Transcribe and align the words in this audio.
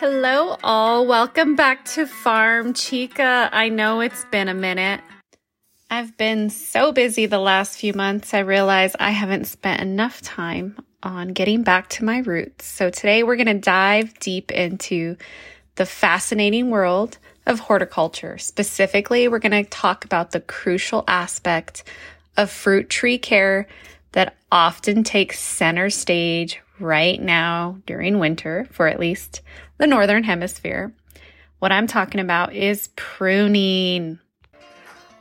Hello, 0.00 0.56
all. 0.62 1.08
Welcome 1.08 1.56
back 1.56 1.84
to 1.86 2.06
Farm 2.06 2.72
Chica. 2.72 3.50
I 3.52 3.68
know 3.68 4.00
it's 4.00 4.24
been 4.26 4.46
a 4.46 4.54
minute. 4.54 5.00
I've 5.90 6.16
been 6.16 6.50
so 6.50 6.92
busy 6.92 7.26
the 7.26 7.40
last 7.40 7.80
few 7.80 7.92
months, 7.94 8.32
I 8.32 8.38
realize 8.38 8.94
I 9.00 9.10
haven't 9.10 9.48
spent 9.48 9.82
enough 9.82 10.22
time 10.22 10.78
on 11.02 11.30
getting 11.30 11.64
back 11.64 11.88
to 11.88 12.04
my 12.04 12.18
roots. 12.18 12.64
So 12.64 12.90
today 12.90 13.24
we're 13.24 13.34
going 13.34 13.48
to 13.48 13.54
dive 13.54 14.16
deep 14.20 14.52
into 14.52 15.16
the 15.74 15.84
fascinating 15.84 16.70
world 16.70 17.18
of 17.44 17.58
horticulture. 17.58 18.38
Specifically, 18.38 19.26
we're 19.26 19.40
going 19.40 19.64
to 19.64 19.68
talk 19.68 20.04
about 20.04 20.30
the 20.30 20.40
crucial 20.40 21.02
aspect 21.08 21.82
of 22.36 22.52
fruit 22.52 22.88
tree 22.88 23.18
care 23.18 23.66
that 24.12 24.36
often 24.52 25.02
takes 25.02 25.40
center 25.40 25.90
stage 25.90 26.60
right 26.80 27.20
now 27.20 27.78
during 27.86 28.18
winter 28.18 28.66
for 28.70 28.86
at 28.86 29.00
least 29.00 29.42
the 29.78 29.86
Northern 29.86 30.24
Hemisphere. 30.24 30.92
What 31.58 31.72
I'm 31.72 31.86
talking 31.86 32.20
about 32.20 32.54
is 32.54 32.88
pruning. 32.96 34.18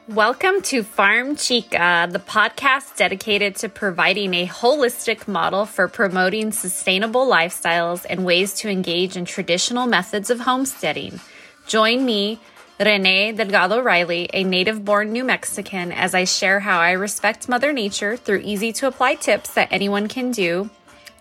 Welcome 0.08 0.62
to 0.62 0.84
Farm 0.84 1.36
Chica, 1.36 2.08
the 2.10 2.20
podcast 2.20 2.96
dedicated 2.96 3.58
to 3.58 3.70
providing 3.70 4.34
a 4.34 4.48
holistic 4.48 5.28
model 5.28 5.66
for 5.66 5.90
promoting 5.90 6.54
sustainable 6.54 7.28
lifestyles 7.28 8.06
and 8.10 8.24
ways 8.24 8.54
to 8.56 8.70
engage 8.70 9.18
in 9.18 9.26
traditional 9.26 9.86
methods 9.86 10.30
of 10.30 10.40
homesteading. 10.40 11.20
Join 11.68 12.06
me, 12.06 12.40
Renee 12.80 13.34
Delgado 13.34 13.82
Riley, 13.82 14.30
a 14.34 14.46
native 14.46 14.86
born 14.86 15.12
New 15.12 15.26
Mexican, 15.26 15.92
as 15.92 16.16
I 16.16 16.24
share 16.24 16.62
how 16.62 16.80
I 16.80 16.92
respect 16.92 17.50
Mother 17.50 17.74
Nature 17.74 18.16
through 18.16 18.42
easy 18.46 18.72
to 18.74 18.88
apply 18.88 19.16
tips 19.16 19.56
that 19.56 19.68
anyone 19.72 20.08
can 20.08 20.32
do. 20.32 20.70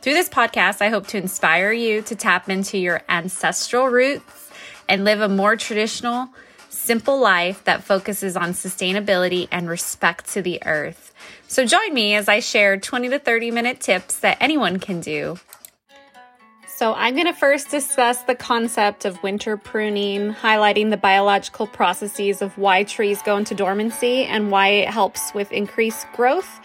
Through 0.01 0.15
this 0.15 0.29
podcast, 0.29 0.83
I 0.83 0.89
hope 0.89 1.07
to 1.09 1.19
inspire 1.19 1.73
you 1.73 2.03
to 2.03 2.15
tap 2.15 2.49
into 2.49 2.79
your 2.79 3.03
ancestral 3.09 3.87
roots 3.89 4.51
and 4.89 5.05
live 5.05 5.21
a 5.21 5.29
more 5.29 5.57
traditional, 5.57 6.29
simple 6.69 7.19
life 7.19 7.65
that 7.65 7.83
focuses 7.83 8.37
on 8.37 8.51
sustainability 8.51 9.49
and 9.51 9.69
respect 9.69 10.33
to 10.35 10.43
the 10.43 10.63
earth. 10.65 11.13
So 11.49 11.65
join 11.65 11.93
me 11.93 12.15
as 12.15 12.29
I 12.29 12.41
share 12.41 12.77
20 12.77 13.09
to 13.09 13.19
30 13.19 13.51
minute 13.51 13.81
tips 13.81 14.21
that 14.21 14.37
anyone 14.41 14.79
can 14.79 15.01
do. 15.01 15.39
So, 16.77 16.93
I'm 16.93 17.15
going 17.15 17.27
to 17.27 17.33
first 17.33 17.71
discuss 17.71 18.23
the 18.25 18.35
concept 18.35 19.07
of 19.07 19.23
winter 19.23 19.57
pruning, 19.57 20.35
highlighting 20.35 20.91
the 20.91 20.99
biological 20.99 21.67
processes 21.67 22.43
of 22.43 22.59
why 22.59 22.85
trees 22.85 23.23
go 23.23 23.39
into 23.39 23.55
dormancy 23.55 24.25
and 24.25 24.51
why 24.51 24.69
it 24.69 24.91
helps 24.91 25.33
with 25.33 25.51
increased 25.53 26.07
growth, 26.13 26.61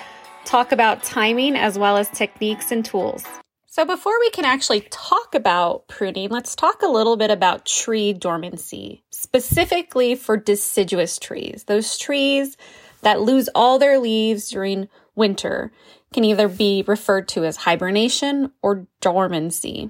talk 0.46 0.72
about 0.72 1.04
timing 1.04 1.56
as 1.56 1.78
well 1.78 1.98
as 1.98 2.10
techniques 2.10 2.72
and 2.72 2.84
tools. 2.84 3.24
So, 3.68 3.86
before 3.86 4.20
we 4.20 4.30
can 4.32 4.44
actually 4.44 4.82
talk 4.92 5.34
about 5.34 5.88
pruning, 5.88 6.30
let's 6.30 6.58
talk 6.58 6.82
a 6.82 6.88
little 6.88 7.16
bit 7.16 7.32
about 7.32 7.66
tree 7.66 8.12
dormancy, 8.12 9.06
specifically 9.12 10.16
for 10.16 10.36
deciduous 10.36 11.18
trees. 11.18 11.64
Those 11.68 11.98
trees 11.98 12.58
that 13.02 13.22
lose 13.22 13.50
all 13.56 13.80
their 13.80 13.98
leaves 13.98 14.50
during 14.50 14.90
winter 15.16 15.72
can 16.14 16.26
either 16.26 16.50
be 16.50 16.84
referred 16.86 17.30
to 17.30 17.46
as 17.46 17.56
hibernation 17.56 18.52
or 18.62 18.88
dormancy. 19.00 19.90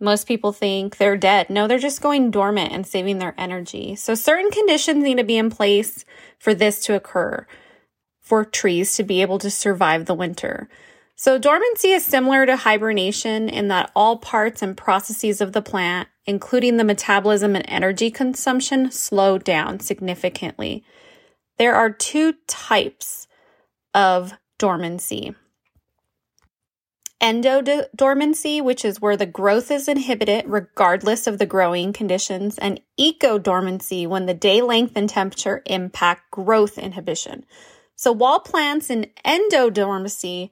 Most 0.00 0.26
people 0.26 0.52
think 0.52 0.96
they're 0.96 1.18
dead. 1.18 1.50
No, 1.50 1.66
they're 1.66 1.78
just 1.78 2.00
going 2.00 2.30
dormant 2.30 2.72
and 2.72 2.86
saving 2.86 3.18
their 3.18 3.34
energy. 3.36 3.96
So, 3.96 4.14
certain 4.14 4.50
conditions 4.50 5.04
need 5.04 5.18
to 5.18 5.24
be 5.24 5.36
in 5.36 5.50
place 5.50 6.06
for 6.38 6.54
this 6.54 6.82
to 6.86 6.94
occur, 6.94 7.46
for 8.30 8.44
trees 8.44 8.94
to 8.94 9.02
be 9.02 9.22
able 9.22 9.40
to 9.40 9.50
survive 9.50 10.06
the 10.06 10.14
winter. 10.14 10.68
So, 11.16 11.36
dormancy 11.36 11.90
is 11.90 12.04
similar 12.04 12.46
to 12.46 12.54
hibernation 12.54 13.48
in 13.48 13.66
that 13.68 13.90
all 13.96 14.18
parts 14.18 14.62
and 14.62 14.76
processes 14.76 15.40
of 15.40 15.52
the 15.52 15.60
plant, 15.60 16.08
including 16.26 16.76
the 16.76 16.84
metabolism 16.84 17.56
and 17.56 17.64
energy 17.66 18.08
consumption, 18.08 18.92
slow 18.92 19.36
down 19.36 19.80
significantly. 19.80 20.84
There 21.58 21.74
are 21.74 21.90
two 21.90 22.34
types 22.46 23.26
of 23.94 24.32
dormancy 24.58 25.34
endodormancy, 27.20 28.62
which 28.62 28.84
is 28.84 29.00
where 29.00 29.16
the 29.16 29.26
growth 29.26 29.70
is 29.70 29.88
inhibited 29.88 30.44
regardless 30.46 31.26
of 31.26 31.38
the 31.38 31.46
growing 31.46 31.92
conditions, 31.92 32.56
and 32.58 32.80
ecodormancy, 32.98 34.06
when 34.06 34.26
the 34.26 34.34
day 34.34 34.62
length 34.62 34.92
and 34.96 35.08
temperature 35.08 35.62
impact 35.66 36.30
growth 36.30 36.78
inhibition. 36.78 37.44
So 38.00 38.12
while 38.12 38.40
plants 38.40 38.88
in 38.88 39.08
endodormancy 39.26 40.48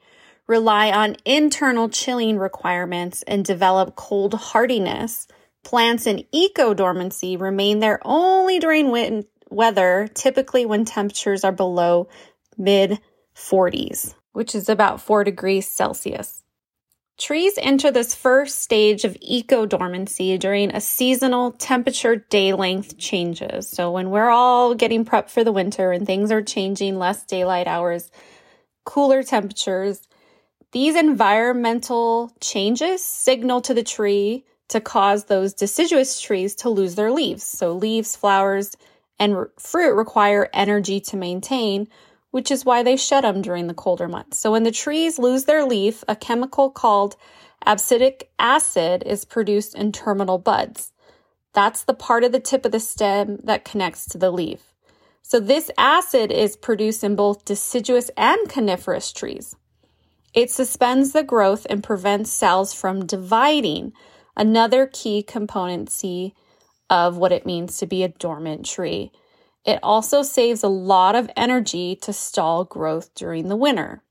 rely 0.46 0.90
on 0.90 1.16
internal 1.24 1.88
chilling 1.88 2.36
requirements 2.36 3.22
and 3.22 3.42
develop 3.42 3.96
cold 3.96 4.34
hardiness. 4.34 5.26
Plants 5.64 6.06
in 6.06 6.26
ecodormancy 6.30 7.40
remain 7.40 7.78
there 7.78 8.00
only 8.04 8.58
during 8.58 8.90
wind 8.90 9.24
weather, 9.48 10.10
typically 10.12 10.66
when 10.66 10.84
temperatures 10.84 11.42
are 11.42 11.50
below 11.50 12.08
mid 12.58 12.98
40s, 13.34 14.14
which 14.32 14.54
is 14.54 14.68
about 14.68 15.00
4 15.00 15.24
degrees 15.24 15.66
Celsius. 15.66 16.44
Trees 17.18 17.58
enter 17.58 17.90
this 17.90 18.14
first 18.14 18.62
stage 18.62 19.04
of 19.04 19.14
ecodormancy 19.14 20.38
during 20.38 20.70
a 20.70 20.80
seasonal 20.80 21.50
temperature 21.50 22.14
day 22.14 22.52
length 22.52 22.96
changes. 22.96 23.68
So 23.68 23.90
when 23.90 24.10
we're 24.10 24.30
all 24.30 24.76
getting 24.76 25.04
prepped 25.04 25.28
for 25.28 25.42
the 25.42 25.50
winter 25.50 25.90
and 25.90 26.06
things 26.06 26.30
are 26.30 26.42
changing, 26.42 26.96
less 26.96 27.24
daylight 27.24 27.66
hours, 27.66 28.12
cooler 28.84 29.24
temperatures, 29.24 30.00
these 30.70 30.94
environmental 30.94 32.30
changes 32.40 33.02
signal 33.02 33.62
to 33.62 33.74
the 33.74 33.82
tree 33.82 34.44
to 34.68 34.80
cause 34.80 35.24
those 35.24 35.54
deciduous 35.54 36.20
trees 36.20 36.54
to 36.56 36.70
lose 36.70 36.94
their 36.94 37.10
leaves. 37.10 37.42
So, 37.42 37.72
leaves, 37.72 38.14
flowers, 38.14 38.76
and 39.18 39.46
fruit 39.58 39.96
require 39.96 40.50
energy 40.52 41.00
to 41.00 41.16
maintain, 41.16 41.88
which 42.30 42.50
is 42.50 42.64
why 42.64 42.82
they 42.82 42.96
shed 42.96 43.24
them 43.24 43.42
during 43.42 43.66
the 43.66 43.74
colder 43.74 44.08
months. 44.08 44.38
So, 44.38 44.52
when 44.52 44.64
the 44.64 44.70
trees 44.70 45.18
lose 45.18 45.44
their 45.44 45.64
leaf, 45.64 46.04
a 46.08 46.16
chemical 46.16 46.70
called 46.70 47.16
abscisic 47.66 48.24
acid 48.38 49.02
is 49.06 49.24
produced 49.24 49.74
in 49.74 49.92
terminal 49.92 50.38
buds. 50.38 50.92
That's 51.54 51.82
the 51.82 51.94
part 51.94 52.24
of 52.24 52.32
the 52.32 52.40
tip 52.40 52.64
of 52.64 52.72
the 52.72 52.80
stem 52.80 53.38
that 53.44 53.64
connects 53.64 54.06
to 54.10 54.18
the 54.18 54.30
leaf. 54.30 54.74
So, 55.22 55.40
this 55.40 55.70
acid 55.76 56.30
is 56.30 56.56
produced 56.56 57.02
in 57.02 57.16
both 57.16 57.44
deciduous 57.44 58.10
and 58.16 58.48
coniferous 58.48 59.12
trees. 59.12 59.56
It 60.34 60.50
suspends 60.50 61.12
the 61.12 61.24
growth 61.24 61.66
and 61.68 61.82
prevents 61.82 62.30
cells 62.30 62.72
from 62.72 63.06
dividing, 63.06 63.92
another 64.36 64.86
key 64.86 65.22
componency 65.22 66.34
of 66.90 67.16
what 67.16 67.32
it 67.32 67.46
means 67.46 67.78
to 67.78 67.86
be 67.86 68.02
a 68.02 68.08
dormant 68.08 68.64
tree. 68.64 69.10
It 69.68 69.80
also 69.82 70.22
saves 70.22 70.62
a 70.62 70.68
lot 70.68 71.14
of 71.14 71.30
energy 71.36 71.94
to 71.96 72.10
stall 72.10 72.64
growth 72.64 73.14
during 73.14 73.48
the 73.48 73.56
winter. 73.56 74.02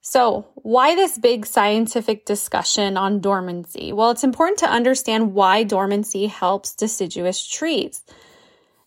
So, 0.00 0.46
why 0.54 0.94
this 0.94 1.18
big 1.18 1.44
scientific 1.44 2.24
discussion 2.24 2.96
on 2.96 3.20
dormancy? 3.20 3.92
Well, 3.92 4.10
it's 4.10 4.24
important 4.24 4.60
to 4.60 4.70
understand 4.70 5.34
why 5.34 5.62
dormancy 5.62 6.28
helps 6.28 6.74
deciduous 6.74 7.46
trees. 7.46 8.02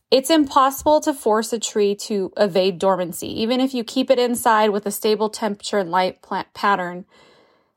It's 0.09 0.31
impossible 0.31 1.01
to 1.01 1.13
force 1.13 1.53
a 1.53 1.59
tree 1.59 1.93
to 2.09 2.33
evade 2.35 2.79
dormancy, 2.79 3.39
even 3.39 3.61
if 3.61 3.75
you 3.75 3.83
keep 3.83 4.09
it 4.09 4.17
inside 4.17 4.71
with 4.71 4.87
a 4.87 4.91
stable 4.91 5.29
temperature 5.29 5.77
and 5.77 5.91
light 5.91 6.23
plant 6.23 6.51
pattern. 6.55 7.05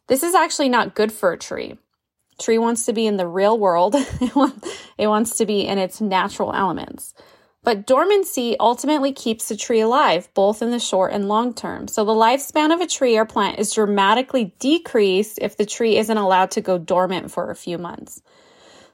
This 0.06 0.22
is 0.22 0.34
actually 0.34 0.70
not 0.70 0.94
good 0.94 1.12
for 1.12 1.30
a 1.30 1.38
tree. 1.38 1.76
Tree 2.40 2.56
wants 2.56 2.86
to 2.86 2.94
be 2.94 3.06
in 3.06 3.18
the 3.18 3.28
real 3.28 3.58
world. 3.58 3.96
it 4.96 5.06
wants 5.06 5.36
to 5.36 5.44
be 5.44 5.66
in 5.66 5.76
its 5.76 6.00
natural 6.00 6.54
elements. 6.54 7.12
But 7.62 7.86
dormancy 7.86 8.56
ultimately 8.58 9.12
keeps 9.12 9.48
the 9.48 9.56
tree 9.56 9.80
alive, 9.80 10.28
both 10.32 10.62
in 10.62 10.70
the 10.70 10.78
short 10.78 11.12
and 11.12 11.28
long 11.28 11.52
term. 11.52 11.88
So 11.88 12.04
the 12.04 12.12
lifespan 12.12 12.72
of 12.72 12.80
a 12.80 12.86
tree 12.86 13.18
or 13.18 13.26
plant 13.26 13.58
is 13.58 13.74
dramatically 13.74 14.54
decreased 14.58 15.38
if 15.42 15.56
the 15.56 15.66
tree 15.66 15.98
isn't 15.98 16.16
allowed 16.16 16.50
to 16.52 16.62
go 16.62 16.78
dormant 16.78 17.30
for 17.30 17.50
a 17.50 17.56
few 17.56 17.76
months. 17.76 18.22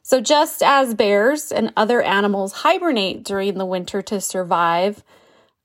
So, 0.07 0.21
just 0.21 0.63
as 0.63 0.95
bears 0.95 1.51
and 1.51 1.73
other 1.77 2.01
animals 2.01 2.53
hibernate 2.53 3.25
during 3.25 3.59
the 3.59 3.67
winter 3.67 4.03
to 4.03 4.21
survive, 4.21 5.03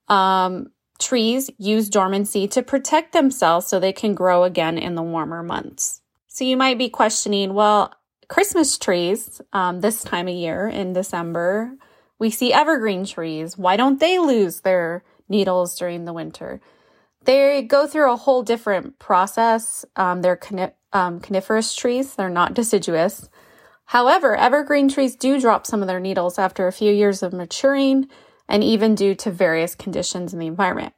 um, 0.07 0.71
trees 0.97 1.51
use 1.59 1.89
dormancy 1.89 2.47
to 2.47 2.63
protect 2.63 3.13
themselves 3.13 3.67
so 3.67 3.79
they 3.79 3.93
can 3.93 4.15
grow 4.15 4.43
again 4.43 4.79
in 4.79 4.95
the 4.95 5.03
warmer 5.03 5.43
months. 5.43 6.01
So, 6.25 6.43
you 6.43 6.57
might 6.57 6.79
be 6.79 6.89
questioning 6.89 7.53
well, 7.53 7.93
Christmas 8.29 8.79
trees 8.79 9.41
um, 9.53 9.81
this 9.81 10.03
time 10.03 10.27
of 10.27 10.33
year 10.33 10.67
in 10.67 10.93
December, 10.93 11.77
we 12.21 12.29
see 12.29 12.53
evergreen 12.53 13.03
trees. 13.03 13.57
Why 13.57 13.75
don't 13.75 13.99
they 13.99 14.19
lose 14.19 14.59
their 14.59 15.03
needles 15.27 15.75
during 15.75 16.05
the 16.05 16.13
winter? 16.13 16.61
They 17.23 17.63
go 17.63 17.87
through 17.87 18.13
a 18.13 18.15
whole 18.15 18.43
different 18.43 18.99
process. 18.99 19.83
Um, 19.95 20.21
they're 20.21 20.39
um, 20.93 21.19
coniferous 21.19 21.73
trees, 21.73 22.13
they're 22.13 22.29
not 22.29 22.53
deciduous. 22.53 23.27
However, 23.85 24.35
evergreen 24.35 24.87
trees 24.87 25.15
do 25.15 25.41
drop 25.41 25.65
some 25.65 25.81
of 25.81 25.87
their 25.87 25.99
needles 25.99 26.37
after 26.37 26.67
a 26.67 26.71
few 26.71 26.93
years 26.93 27.23
of 27.23 27.33
maturing 27.33 28.07
and 28.47 28.63
even 28.63 28.93
due 28.93 29.15
to 29.15 29.31
various 29.31 29.73
conditions 29.73 30.31
in 30.31 30.37
the 30.37 30.45
environment. 30.45 30.93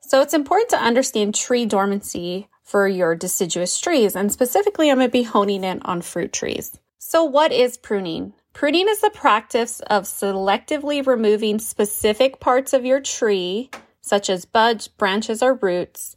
So 0.00 0.22
it's 0.22 0.32
important 0.32 0.70
to 0.70 0.78
understand 0.78 1.34
tree 1.34 1.66
dormancy 1.66 2.48
for 2.62 2.88
your 2.88 3.14
deciduous 3.14 3.78
trees, 3.78 4.16
and 4.16 4.32
specifically, 4.32 4.90
I'm 4.90 4.96
going 4.96 5.08
to 5.08 5.12
be 5.12 5.22
honing 5.22 5.64
in 5.64 5.82
on 5.82 6.00
fruit 6.00 6.32
trees. 6.32 6.78
So, 6.98 7.24
what 7.24 7.52
is 7.52 7.76
pruning? 7.76 8.32
Pruning 8.52 8.88
is 8.88 9.00
the 9.00 9.10
practice 9.10 9.80
of 9.88 10.04
selectively 10.04 11.06
removing 11.06 11.58
specific 11.58 12.40
parts 12.40 12.72
of 12.72 12.84
your 12.84 13.00
tree, 13.00 13.70
such 14.00 14.28
as 14.28 14.44
buds, 14.44 14.88
branches, 14.88 15.42
or 15.42 15.54
roots. 15.54 16.16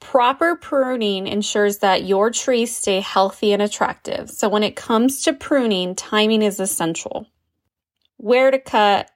Proper 0.00 0.54
pruning 0.54 1.26
ensures 1.26 1.78
that 1.78 2.04
your 2.04 2.30
trees 2.30 2.76
stay 2.76 3.00
healthy 3.00 3.52
and 3.52 3.62
attractive. 3.62 4.30
So, 4.30 4.48
when 4.48 4.62
it 4.62 4.76
comes 4.76 5.22
to 5.22 5.32
pruning, 5.32 5.94
timing 5.94 6.42
is 6.42 6.60
essential. 6.60 7.26
Where 8.16 8.50
to 8.50 8.58
cut, 8.58 9.10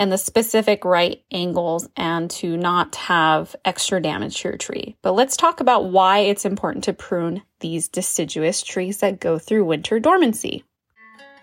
and 0.00 0.10
the 0.10 0.16
specific 0.16 0.86
right 0.86 1.22
angles 1.30 1.86
and 1.94 2.30
to 2.30 2.56
not 2.56 2.96
have 2.96 3.54
extra 3.66 4.00
damage 4.00 4.40
to 4.40 4.48
your 4.48 4.56
tree. 4.56 4.96
But 5.02 5.12
let's 5.12 5.36
talk 5.36 5.60
about 5.60 5.90
why 5.90 6.20
it's 6.20 6.46
important 6.46 6.84
to 6.84 6.94
prune 6.94 7.42
these 7.60 7.86
deciduous 7.86 8.62
trees 8.62 9.00
that 9.00 9.20
go 9.20 9.38
through 9.38 9.66
winter 9.66 10.00
dormancy. 10.00 10.64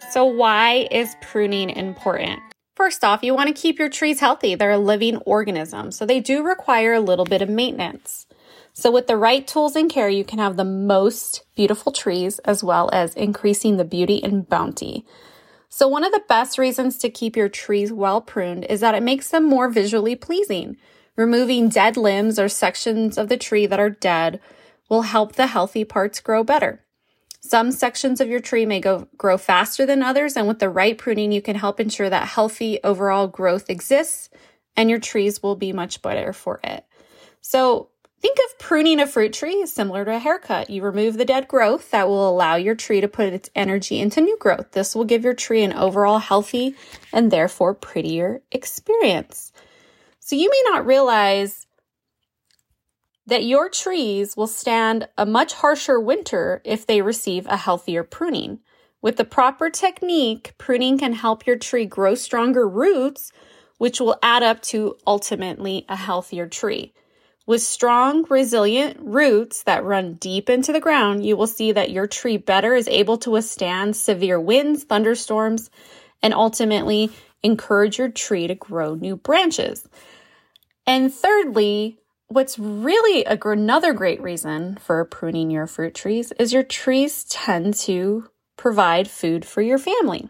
So, 0.09 0.25
why 0.25 0.87
is 0.91 1.15
pruning 1.21 1.69
important? 1.69 2.41
First 2.75 3.03
off, 3.03 3.23
you 3.23 3.33
want 3.33 3.47
to 3.47 3.59
keep 3.59 3.79
your 3.79 3.89
trees 3.89 4.19
healthy. 4.19 4.55
They're 4.55 4.71
a 4.71 4.77
living 4.77 5.17
organism, 5.17 5.91
so 5.91 6.05
they 6.05 6.19
do 6.19 6.43
require 6.43 6.93
a 6.93 6.99
little 6.99 7.25
bit 7.25 7.41
of 7.41 7.49
maintenance. 7.49 8.27
So, 8.73 8.91
with 8.91 9.07
the 9.07 9.17
right 9.17 9.47
tools 9.47 9.75
and 9.75 9.89
care, 9.89 10.09
you 10.09 10.23
can 10.23 10.39
have 10.39 10.55
the 10.55 10.63
most 10.63 11.43
beautiful 11.55 11.91
trees 11.91 12.37
as 12.39 12.63
well 12.63 12.89
as 12.93 13.15
increasing 13.15 13.77
the 13.77 13.83
beauty 13.83 14.23
and 14.23 14.47
bounty. 14.47 15.05
So, 15.69 15.87
one 15.87 16.03
of 16.03 16.11
the 16.11 16.23
best 16.29 16.57
reasons 16.57 16.97
to 16.99 17.09
keep 17.09 17.35
your 17.35 17.49
trees 17.49 17.91
well 17.91 18.21
pruned 18.21 18.65
is 18.65 18.79
that 18.81 18.95
it 18.95 19.03
makes 19.03 19.29
them 19.29 19.43
more 19.43 19.69
visually 19.69 20.15
pleasing. 20.15 20.77
Removing 21.15 21.69
dead 21.69 21.97
limbs 21.97 22.37
or 22.37 22.47
sections 22.47 23.17
of 23.17 23.27
the 23.27 23.37
tree 23.37 23.65
that 23.65 23.79
are 23.79 23.89
dead 23.89 24.39
will 24.89 25.01
help 25.01 25.33
the 25.33 25.47
healthy 25.47 25.83
parts 25.83 26.19
grow 26.19 26.43
better. 26.43 26.85
Some 27.39 27.71
sections 27.71 28.19
of 28.19 28.27
your 28.27 28.39
tree 28.39 28.65
may 28.65 28.79
go, 28.79 29.07
grow 29.17 29.37
faster 29.37 29.85
than 29.85 30.03
others, 30.03 30.35
and 30.35 30.47
with 30.47 30.59
the 30.59 30.69
right 30.69 30.97
pruning, 30.97 31.31
you 31.31 31.41
can 31.41 31.55
help 31.55 31.79
ensure 31.79 32.09
that 32.09 32.27
healthy 32.27 32.79
overall 32.83 33.27
growth 33.27 33.69
exists 33.69 34.29
and 34.75 34.89
your 34.89 34.99
trees 34.99 35.41
will 35.41 35.55
be 35.55 35.73
much 35.73 36.01
better 36.01 36.33
for 36.33 36.59
it. 36.63 36.85
So, 37.41 37.89
Think 38.19 38.39
of 38.39 38.57
pruning 38.57 38.99
a 38.99 39.05
fruit 39.05 39.31
tree 39.31 39.61
as 39.61 39.71
similar 39.71 40.03
to 40.03 40.15
a 40.15 40.19
haircut. 40.19 40.71
You 40.71 40.81
remove 40.81 41.17
the 41.17 41.25
dead 41.25 41.47
growth 41.47 41.91
that 41.91 42.07
will 42.07 42.27
allow 42.27 42.55
your 42.55 42.73
tree 42.73 42.99
to 42.99 43.07
put 43.07 43.31
its 43.31 43.51
energy 43.53 43.99
into 43.99 44.21
new 44.21 44.37
growth. 44.39 44.71
This 44.71 44.95
will 44.95 45.05
give 45.05 45.23
your 45.23 45.35
tree 45.35 45.61
an 45.61 45.73
overall 45.73 46.17
healthy 46.17 46.75
and 47.13 47.29
therefore 47.29 47.75
prettier 47.75 48.41
experience. 48.51 49.51
So 50.19 50.35
you 50.35 50.49
may 50.49 50.61
not 50.71 50.87
realize 50.87 51.66
that 53.27 53.43
your 53.43 53.69
trees 53.69 54.35
will 54.35 54.47
stand 54.47 55.07
a 55.17 55.25
much 55.25 55.53
harsher 55.53 55.99
winter 55.99 56.61
if 56.63 56.87
they 56.87 57.01
receive 57.01 57.45
a 57.45 57.57
healthier 57.57 58.03
pruning. 58.03 58.59
With 59.01 59.17
the 59.17 59.25
proper 59.25 59.69
technique, 59.69 60.53
pruning 60.57 60.97
can 60.97 61.13
help 61.13 61.45
your 61.45 61.57
tree 61.57 61.85
grow 61.85 62.15
stronger 62.15 62.67
roots, 62.67 63.31
which 63.77 64.01
will 64.01 64.17
add 64.23 64.43
up 64.43 64.61
to 64.63 64.97
ultimately 65.05 65.85
a 65.87 65.95
healthier 65.95 66.47
tree. 66.47 66.93
With 67.45 67.61
strong, 67.61 68.25
resilient 68.29 68.97
roots 68.99 69.63
that 69.63 69.85
run 69.85 70.15
deep 70.15 70.49
into 70.49 70.73
the 70.73 70.81
ground, 70.81 71.25
you 71.25 71.37
will 71.37 71.47
see 71.47 71.71
that 71.71 71.91
your 71.91 72.07
tree 72.07 72.37
better 72.37 72.75
is 72.75 72.87
able 72.87 73.17
to 73.19 73.31
withstand 73.31 73.95
severe 73.95 74.39
winds, 74.39 74.83
thunderstorms, 74.83 75.69
and 76.21 76.33
ultimately 76.33 77.11
encourage 77.43 77.99
your 77.99 78.09
tree 78.09 78.47
to 78.47 78.55
grow 78.55 78.95
new 78.95 79.15
branches. 79.15 79.87
And 80.85 81.13
thirdly, 81.13 81.99
what's 82.27 82.59
really 82.59 83.23
a, 83.25 83.37
another 83.49 83.93
great 83.93 84.21
reason 84.21 84.77
for 84.77 85.03
pruning 85.05 85.49
your 85.49 85.67
fruit 85.67 85.95
trees 85.95 86.31
is 86.33 86.53
your 86.53 86.63
trees 86.63 87.23
tend 87.25 87.73
to 87.73 88.29
provide 88.57 89.09
food 89.09 89.45
for 89.45 89.61
your 89.61 89.77
family. 89.77 90.29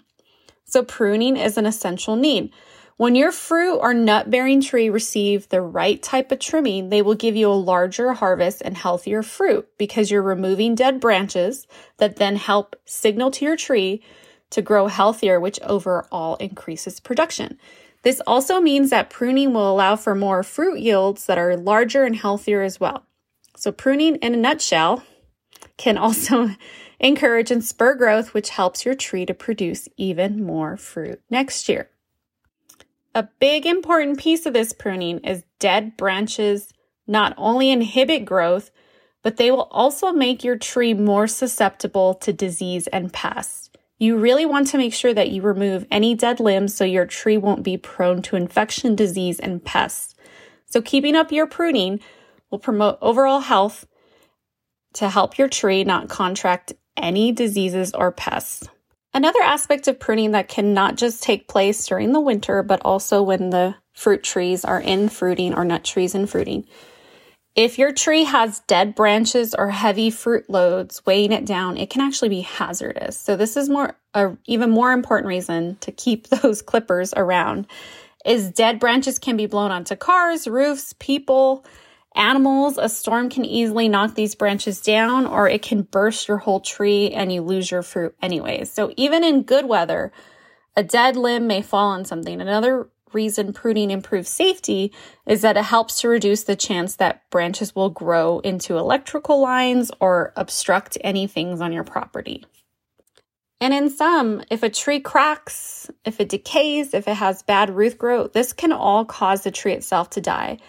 So 0.65 0.83
pruning 0.83 1.38
is 1.38 1.57
an 1.57 1.65
essential 1.65 2.15
need. 2.15 2.51
When 2.97 3.15
your 3.15 3.31
fruit 3.31 3.77
or 3.77 3.94
nut 3.94 4.29
bearing 4.29 4.59
tree 4.59 4.89
receive 4.89 5.49
the 5.49 5.61
right 5.61 6.01
type 6.01 6.31
of 6.31 6.39
trimming, 6.39 6.89
they 6.89 7.03
will 7.03 7.15
give 7.15 7.35
you 7.35 7.49
a 7.49 7.53
larger 7.53 8.13
harvest 8.13 8.61
and 8.65 8.75
healthier 8.75 9.21
fruit 9.21 9.67
because 9.77 10.09
you're 10.09 10.23
removing 10.23 10.73
dead 10.73 10.99
branches 10.99 11.67
that 11.97 12.15
then 12.15 12.35
help 12.35 12.75
signal 12.85 13.29
to 13.31 13.45
your 13.45 13.55
tree 13.55 14.01
to 14.49 14.61
grow 14.61 14.88
healthier, 14.88 15.39
which 15.39 15.59
overall 15.61 16.38
increases 16.38 16.99
production. 16.99 17.59
This 18.03 18.21
also 18.27 18.61
means 18.61 18.89
that 18.89 19.09
pruning 19.09 19.53
will 19.53 19.71
allow 19.71 19.95
for 19.95 20.15
more 20.15 20.44
fruit 20.44 20.79
yields 20.79 21.25
that 21.25 21.38
are 21.38 21.57
larger 21.57 22.03
and 22.03 22.15
healthier 22.15 22.61
as 22.61 22.79
well. 22.79 23.05
So, 23.55 23.71
pruning 23.71 24.17
in 24.17 24.33
a 24.33 24.38
nutshell 24.38 25.03
can 25.77 25.97
also 25.97 26.49
encourage 26.99 27.51
and 27.51 27.63
spur 27.63 27.95
growth, 27.95 28.33
which 28.33 28.49
helps 28.49 28.85
your 28.85 28.95
tree 28.95 29.25
to 29.25 29.33
produce 29.33 29.88
even 29.97 30.44
more 30.44 30.77
fruit 30.77 31.21
next 31.29 31.69
year. 31.69 31.89
A 33.13 33.27
big 33.39 33.65
important 33.65 34.19
piece 34.19 34.45
of 34.45 34.53
this 34.53 34.73
pruning 34.73 35.19
is 35.19 35.44
dead 35.59 35.97
branches 35.97 36.71
not 37.07 37.33
only 37.38 37.71
inhibit 37.71 38.25
growth, 38.25 38.69
but 39.23 39.38
they 39.38 39.49
will 39.49 39.67
also 39.71 40.11
make 40.11 40.44
your 40.44 40.57
tree 40.57 40.94
more 40.94 41.27
susceptible 41.27 42.13
to 42.15 42.31
disease 42.31 42.88
and 42.88 43.11
pests. 43.11 43.66
You 43.99 44.17
really 44.17 44.45
want 44.45 44.67
to 44.67 44.77
make 44.77 44.94
sure 44.94 45.13
that 45.13 45.31
you 45.31 45.41
remove 45.41 45.88
any 45.89 46.13
dead 46.13 46.39
limbs 46.39 46.75
so 46.75 46.83
your 46.85 47.05
tree 47.05 47.38
won't 47.38 47.63
be 47.63 47.77
prone 47.77 48.21
to 48.23 48.35
infection, 48.35 48.95
disease, 48.95 49.39
and 49.39 49.63
pests. 49.63 50.13
So 50.65 50.81
keeping 50.81 51.15
up 51.15 51.31
your 51.31 51.47
pruning 51.47 51.99
will 52.51 52.59
promote 52.59 52.99
overall 53.01 53.39
health 53.39 53.88
to 54.94 55.09
help 55.09 55.38
your 55.38 55.47
tree 55.47 55.83
not 55.83 56.09
contract 56.09 56.73
any 56.95 57.31
diseases 57.31 57.94
or 57.94 58.11
pests. 58.11 58.67
Another 59.13 59.41
aspect 59.41 59.88
of 59.88 59.99
pruning 59.99 60.31
that 60.31 60.47
can 60.47 60.73
not 60.73 60.95
just 60.95 61.23
take 61.23 61.47
place 61.47 61.85
during 61.88 62.11
the 62.11 62.21
winter, 62.21 62.61
but 62.61 62.81
also 62.83 63.23
when 63.23 63.49
the 63.49 63.75
fruit 63.94 64.21
trees 64.21 64.63
are 64.63 64.79
in 64.79 65.09
fruiting 65.09 65.55
or 65.55 65.65
nut 65.65 65.83
trees 65.83 66.13
in 66.13 66.27
fruiting. 66.27 66.67
If 67.57 67.80
your 67.80 67.92
tree 67.92 68.24
has 68.24 68.59
dead 68.68 68.94
branches 68.94 69.56
or 69.56 69.69
heavy 69.71 70.12
fruit 70.12 70.48
loads 70.48 71.04
weighing 71.07 71.31
it 71.31 71.44
down, 71.44 71.75
it 71.75 71.89
can 71.89 72.01
actually 72.01 72.30
be 72.30 72.42
hazardous. 72.42 73.18
So 73.18 73.36
this 73.36 73.57
is 73.57 73.68
more 73.68 73.98
a 74.13 74.38
even 74.45 74.69
more 74.69 74.92
important 74.92 75.27
reason 75.27 75.75
to 75.81 75.92
keep 75.92 76.27
those 76.30 76.62
clippers 76.62 77.15
around 77.18 77.65
is 78.24 78.51
dead 78.51 78.80
branches 78.80 79.18
can 79.18 79.38
be 79.38 79.48
blown 79.48 79.71
onto 79.71 79.95
cars, 79.95 80.48
roofs, 80.48 80.94
people, 81.00 81.65
animals, 82.15 82.77
a 82.77 82.89
storm 82.89 83.27
can 83.27 83.44
easily 83.44 83.89
knock 83.89 84.13
these 84.13 84.36
branches 84.36 84.80
down 84.80 85.25
or 85.25 85.50
it 85.50 85.63
can 85.63 85.81
burst 85.81 86.27
your 86.27 86.38
whole 86.38 86.59
tree 86.59 87.09
and 87.09 87.31
you 87.31 87.42
lose 87.42 87.71
your 87.71 87.81
fruit 87.81 88.13
anyways. 88.21 88.71
So 88.71 88.94
even 88.98 89.24
in 89.24 89.42
good 89.42 89.65
weather, 89.65 90.12
a 90.75 90.83
dead 90.83 91.16
limb 91.16 91.47
may 91.47 91.64
fall 91.64 91.87
on 91.87 92.06
something. 92.06 92.40
Another 92.40 92.87
reason 93.14 93.54
pruning 93.54 93.92
improves 93.92 94.30
safety 94.30 94.92
is 95.26 95.42
that 95.42 95.57
it 95.57 95.64
helps 95.64 96.02
to 96.02 96.07
reduce 96.07 96.44
the 96.44 96.56
chance 96.56 96.95
that 96.95 97.30
branches 97.30 97.76
will 97.76 97.90
grow 97.90 98.40
into 98.40 98.78
electrical 98.78 99.42
lines 99.42 99.92
or 99.99 100.33
obstruct 100.35 100.97
any 101.02 101.28
things 101.28 101.61
on 101.61 101.73
your 101.73 101.83
property. 101.83 102.45
And 103.59 103.73
in 103.73 103.90
some, 103.90 104.44
if 104.52 104.61
a 104.64 104.69
tree 104.69 104.99
cracks, 104.99 105.90
if 106.06 106.19
it 106.19 106.30
decays, 106.30 106.94
if 106.94 107.07
it 107.07 107.16
has 107.16 107.42
bad 107.42 107.71
root 107.71 107.97
growth, 107.97 108.33
this 108.33 108.54
can 108.54 108.71
all 108.71 109.04
cause 109.04 109.44
the 109.44 109.52
tree 109.52 109.73
itself 109.73 110.11
to 110.11 110.21
die. 110.21 110.59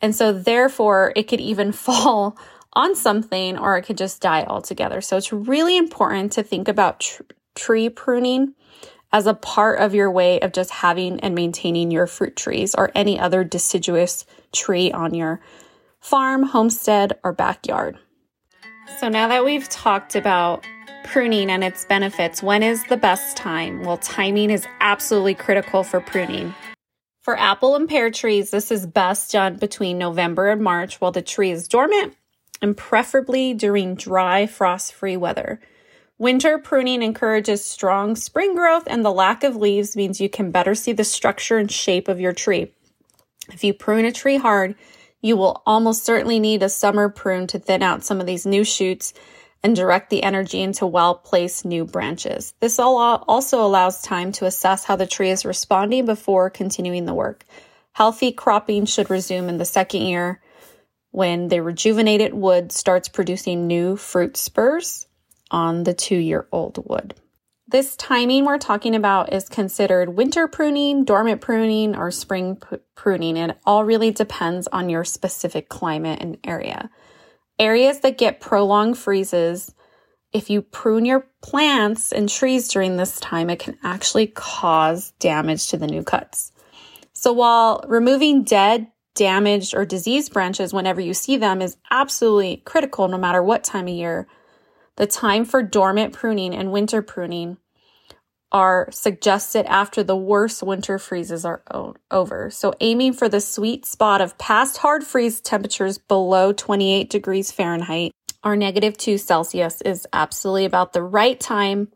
And 0.00 0.14
so 0.14 0.32
therefore 0.32 1.12
it 1.16 1.24
could 1.24 1.40
even 1.40 1.72
fall 1.86 2.38
on 2.72 2.94
something 2.94 3.58
or 3.58 3.76
it 3.76 3.82
could 3.82 3.98
just 3.98 4.22
die 4.22 4.44
altogether. 4.44 5.00
So 5.00 5.16
it's 5.16 5.32
really 5.32 5.76
important 5.76 6.32
to 6.32 6.42
think 6.42 6.68
about 6.68 7.00
tr- 7.00 7.22
tree 7.54 7.88
pruning 7.88 8.54
as 9.12 9.26
a 9.26 9.34
part 9.34 9.80
of 9.80 9.94
your 9.94 10.10
way 10.10 10.40
of 10.40 10.52
just 10.52 10.70
having 10.70 11.20
and 11.20 11.34
maintaining 11.34 11.90
your 11.90 12.06
fruit 12.06 12.36
trees 12.36 12.74
or 12.74 12.90
any 12.94 13.18
other 13.18 13.42
deciduous 13.44 14.24
tree 14.52 14.92
on 14.92 15.14
your 15.14 15.40
farm, 16.00 16.42
homestead, 16.42 17.18
or 17.24 17.32
backyard. 17.32 17.98
So 18.98 19.08
now 19.08 19.28
that 19.28 19.44
we've 19.44 19.68
talked 19.68 20.14
about 20.14 20.64
pruning 21.04 21.50
and 21.50 21.64
its 21.64 21.84
benefits, 21.84 22.42
when 22.42 22.62
is 22.62 22.84
the 22.84 22.96
best 22.96 23.36
time? 23.36 23.82
Well, 23.82 23.98
timing 23.98 24.50
is 24.50 24.66
absolutely 24.80 25.34
critical 25.34 25.82
for 25.82 26.00
pruning. 26.00 26.54
For 27.22 27.38
apple 27.38 27.76
and 27.76 27.88
pear 27.88 28.10
trees, 28.10 28.50
this 28.50 28.70
is 28.70 28.86
best 28.86 29.32
done 29.32 29.56
between 29.56 29.98
November 29.98 30.48
and 30.48 30.62
March 30.62 31.00
while 31.00 31.12
the 31.12 31.22
tree 31.22 31.50
is 31.50 31.68
dormant 31.68 32.16
and 32.62 32.76
preferably 32.76 33.54
during 33.54 33.94
dry, 33.94 34.46
frost 34.46 34.92
free 34.92 35.16
weather. 35.16 35.60
Winter 36.20 36.58
pruning 36.58 37.02
encourages 37.02 37.64
strong 37.64 38.14
spring 38.14 38.54
growth, 38.54 38.82
and 38.86 39.02
the 39.02 39.10
lack 39.10 39.42
of 39.42 39.56
leaves 39.56 39.96
means 39.96 40.20
you 40.20 40.28
can 40.28 40.50
better 40.50 40.74
see 40.74 40.92
the 40.92 41.02
structure 41.02 41.56
and 41.56 41.72
shape 41.72 42.08
of 42.08 42.20
your 42.20 42.34
tree. 42.34 42.74
If 43.50 43.64
you 43.64 43.72
prune 43.72 44.04
a 44.04 44.12
tree 44.12 44.36
hard, 44.36 44.74
you 45.22 45.38
will 45.38 45.62
almost 45.64 46.04
certainly 46.04 46.38
need 46.38 46.62
a 46.62 46.68
summer 46.68 47.08
prune 47.08 47.46
to 47.46 47.58
thin 47.58 47.82
out 47.82 48.04
some 48.04 48.20
of 48.20 48.26
these 48.26 48.44
new 48.44 48.64
shoots 48.64 49.14
and 49.62 49.74
direct 49.74 50.10
the 50.10 50.22
energy 50.22 50.60
into 50.60 50.86
well 50.86 51.14
placed 51.14 51.64
new 51.64 51.86
branches. 51.86 52.52
This 52.60 52.78
also 52.78 53.64
allows 53.64 54.02
time 54.02 54.30
to 54.32 54.44
assess 54.44 54.84
how 54.84 54.96
the 54.96 55.06
tree 55.06 55.30
is 55.30 55.46
responding 55.46 56.04
before 56.04 56.50
continuing 56.50 57.06
the 57.06 57.14
work. 57.14 57.46
Healthy 57.92 58.32
cropping 58.32 58.84
should 58.84 59.08
resume 59.08 59.48
in 59.48 59.56
the 59.56 59.64
second 59.64 60.02
year 60.02 60.42
when 61.12 61.48
the 61.48 61.62
rejuvenated 61.62 62.34
wood 62.34 62.72
starts 62.72 63.08
producing 63.08 63.66
new 63.66 63.96
fruit 63.96 64.36
spurs 64.36 65.06
on 65.50 65.84
the 65.84 65.94
two 65.94 66.16
year 66.16 66.46
old 66.52 66.82
wood. 66.88 67.14
This 67.68 67.94
timing 67.94 68.46
we're 68.46 68.58
talking 68.58 68.96
about 68.96 69.32
is 69.32 69.48
considered 69.48 70.16
winter 70.16 70.48
pruning, 70.48 71.04
dormant 71.04 71.40
pruning, 71.40 71.94
or 71.94 72.10
spring 72.10 72.60
pruning. 72.96 73.36
It 73.36 73.56
all 73.64 73.84
really 73.84 74.10
depends 74.10 74.66
on 74.68 74.88
your 74.88 75.04
specific 75.04 75.68
climate 75.68 76.20
and 76.20 76.38
area. 76.42 76.90
Areas 77.60 78.00
that 78.00 78.18
get 78.18 78.40
prolonged 78.40 78.98
freezes, 78.98 79.72
if 80.32 80.50
you 80.50 80.62
prune 80.62 81.04
your 81.04 81.26
plants 81.42 82.10
and 82.10 82.28
trees 82.28 82.66
during 82.66 82.96
this 82.96 83.20
time, 83.20 83.50
it 83.50 83.60
can 83.60 83.76
actually 83.84 84.26
cause 84.26 85.12
damage 85.20 85.68
to 85.68 85.76
the 85.76 85.86
new 85.86 86.02
cuts. 86.02 86.50
So 87.12 87.32
while 87.32 87.84
removing 87.86 88.42
dead, 88.42 88.88
damaged, 89.14 89.74
or 89.74 89.84
diseased 89.84 90.32
branches 90.32 90.72
whenever 90.72 91.00
you 91.00 91.14
see 91.14 91.36
them 91.36 91.60
is 91.62 91.76
absolutely 91.90 92.58
critical 92.64 93.06
no 93.08 93.18
matter 93.18 93.42
what 93.42 93.62
time 93.62 93.86
of 93.86 93.94
year, 93.94 94.26
the 95.00 95.06
time 95.06 95.46
for 95.46 95.62
dormant 95.62 96.12
pruning 96.12 96.54
and 96.54 96.70
winter 96.70 97.00
pruning 97.00 97.56
are 98.52 98.86
suggested 98.92 99.64
after 99.64 100.02
the 100.02 100.14
worst 100.14 100.62
winter 100.62 100.98
freezes 100.98 101.42
are 101.46 101.62
over. 102.10 102.50
So 102.50 102.74
aiming 102.80 103.14
for 103.14 103.26
the 103.26 103.40
sweet 103.40 103.86
spot 103.86 104.20
of 104.20 104.36
past 104.36 104.76
hard 104.76 105.02
freeze 105.02 105.40
temperatures 105.40 105.96
below 105.96 106.52
28 106.52 107.08
degrees 107.08 107.50
Fahrenheit 107.50 108.12
or 108.44 108.56
negative 108.56 108.98
2 108.98 109.16
Celsius 109.16 109.80
is 109.80 110.06
absolutely 110.12 110.66
about 110.66 110.92
the 110.92 111.02
right 111.02 111.40
time 111.40 111.88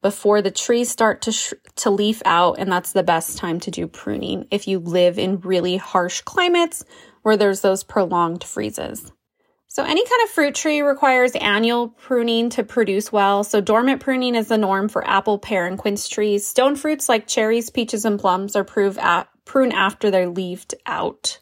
before 0.00 0.40
the 0.40 0.50
trees 0.50 0.90
start 0.90 1.20
to 1.22 1.32
sh- 1.32 1.52
to 1.74 1.90
leaf 1.90 2.22
out 2.24 2.58
and 2.58 2.72
that's 2.72 2.92
the 2.92 3.02
best 3.02 3.36
time 3.36 3.60
to 3.60 3.70
do 3.70 3.86
pruning 3.86 4.46
if 4.50 4.66
you 4.66 4.78
live 4.78 5.18
in 5.18 5.40
really 5.40 5.76
harsh 5.76 6.22
climates 6.22 6.86
where 7.20 7.36
there's 7.36 7.60
those 7.60 7.84
prolonged 7.84 8.42
freezes. 8.42 9.12
So 9.76 9.84
any 9.84 10.02
kind 10.06 10.22
of 10.24 10.30
fruit 10.30 10.54
tree 10.54 10.80
requires 10.80 11.32
annual 11.32 11.88
pruning 11.88 12.48
to 12.48 12.64
produce 12.64 13.12
well. 13.12 13.44
So 13.44 13.60
dormant 13.60 14.00
pruning 14.00 14.34
is 14.34 14.48
the 14.48 14.56
norm 14.56 14.88
for 14.88 15.06
apple, 15.06 15.38
pear, 15.38 15.66
and 15.66 15.76
quince 15.76 16.08
trees. 16.08 16.46
Stone 16.46 16.76
fruits 16.76 17.10
like 17.10 17.26
cherries, 17.26 17.68
peaches, 17.68 18.06
and 18.06 18.18
plums 18.18 18.56
are 18.56 18.64
pruned 18.64 19.74
after 19.74 20.10
they're 20.10 20.30
leaved 20.30 20.74
out. 20.86 21.40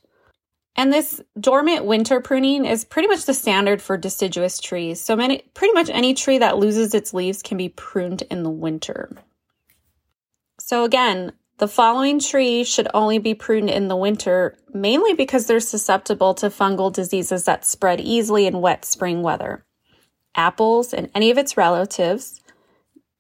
And 0.74 0.92
this 0.92 1.20
dormant 1.38 1.84
winter 1.84 2.20
pruning 2.20 2.64
is 2.64 2.84
pretty 2.84 3.06
much 3.06 3.24
the 3.24 3.34
standard 3.34 3.80
for 3.80 3.96
deciduous 3.96 4.58
trees. 4.58 5.00
So 5.00 5.14
many, 5.14 5.44
pretty 5.54 5.72
much 5.72 5.88
any 5.88 6.12
tree 6.12 6.38
that 6.38 6.58
loses 6.58 6.92
its 6.92 7.14
leaves 7.14 7.40
can 7.40 7.56
be 7.56 7.68
pruned 7.68 8.22
in 8.22 8.42
the 8.42 8.50
winter. 8.50 9.12
So 10.58 10.82
again, 10.82 11.34
the 11.58 11.68
following 11.68 12.18
trees 12.18 12.68
should 12.68 12.88
only 12.92 13.18
be 13.18 13.34
pruned 13.34 13.70
in 13.70 13.88
the 13.88 13.96
winter, 13.96 14.56
mainly 14.72 15.14
because 15.14 15.46
they're 15.46 15.60
susceptible 15.60 16.34
to 16.34 16.46
fungal 16.46 16.92
diseases 16.92 17.44
that 17.44 17.64
spread 17.64 18.00
easily 18.00 18.46
in 18.46 18.60
wet 18.60 18.84
spring 18.84 19.22
weather. 19.22 19.64
Apples 20.34 20.92
and 20.92 21.10
any 21.14 21.30
of 21.30 21.38
its 21.38 21.56
relatives, 21.56 22.40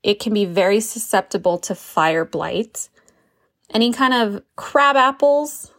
it 0.02 0.18
can 0.18 0.34
be 0.34 0.44
very 0.44 0.80
susceptible 0.80 1.58
to 1.58 1.74
fire 1.76 2.24
blight. 2.24 2.88
Any 3.70 3.92
kind 3.92 4.12
of 4.12 4.42
crab 4.56 4.96
apples, 4.96 5.70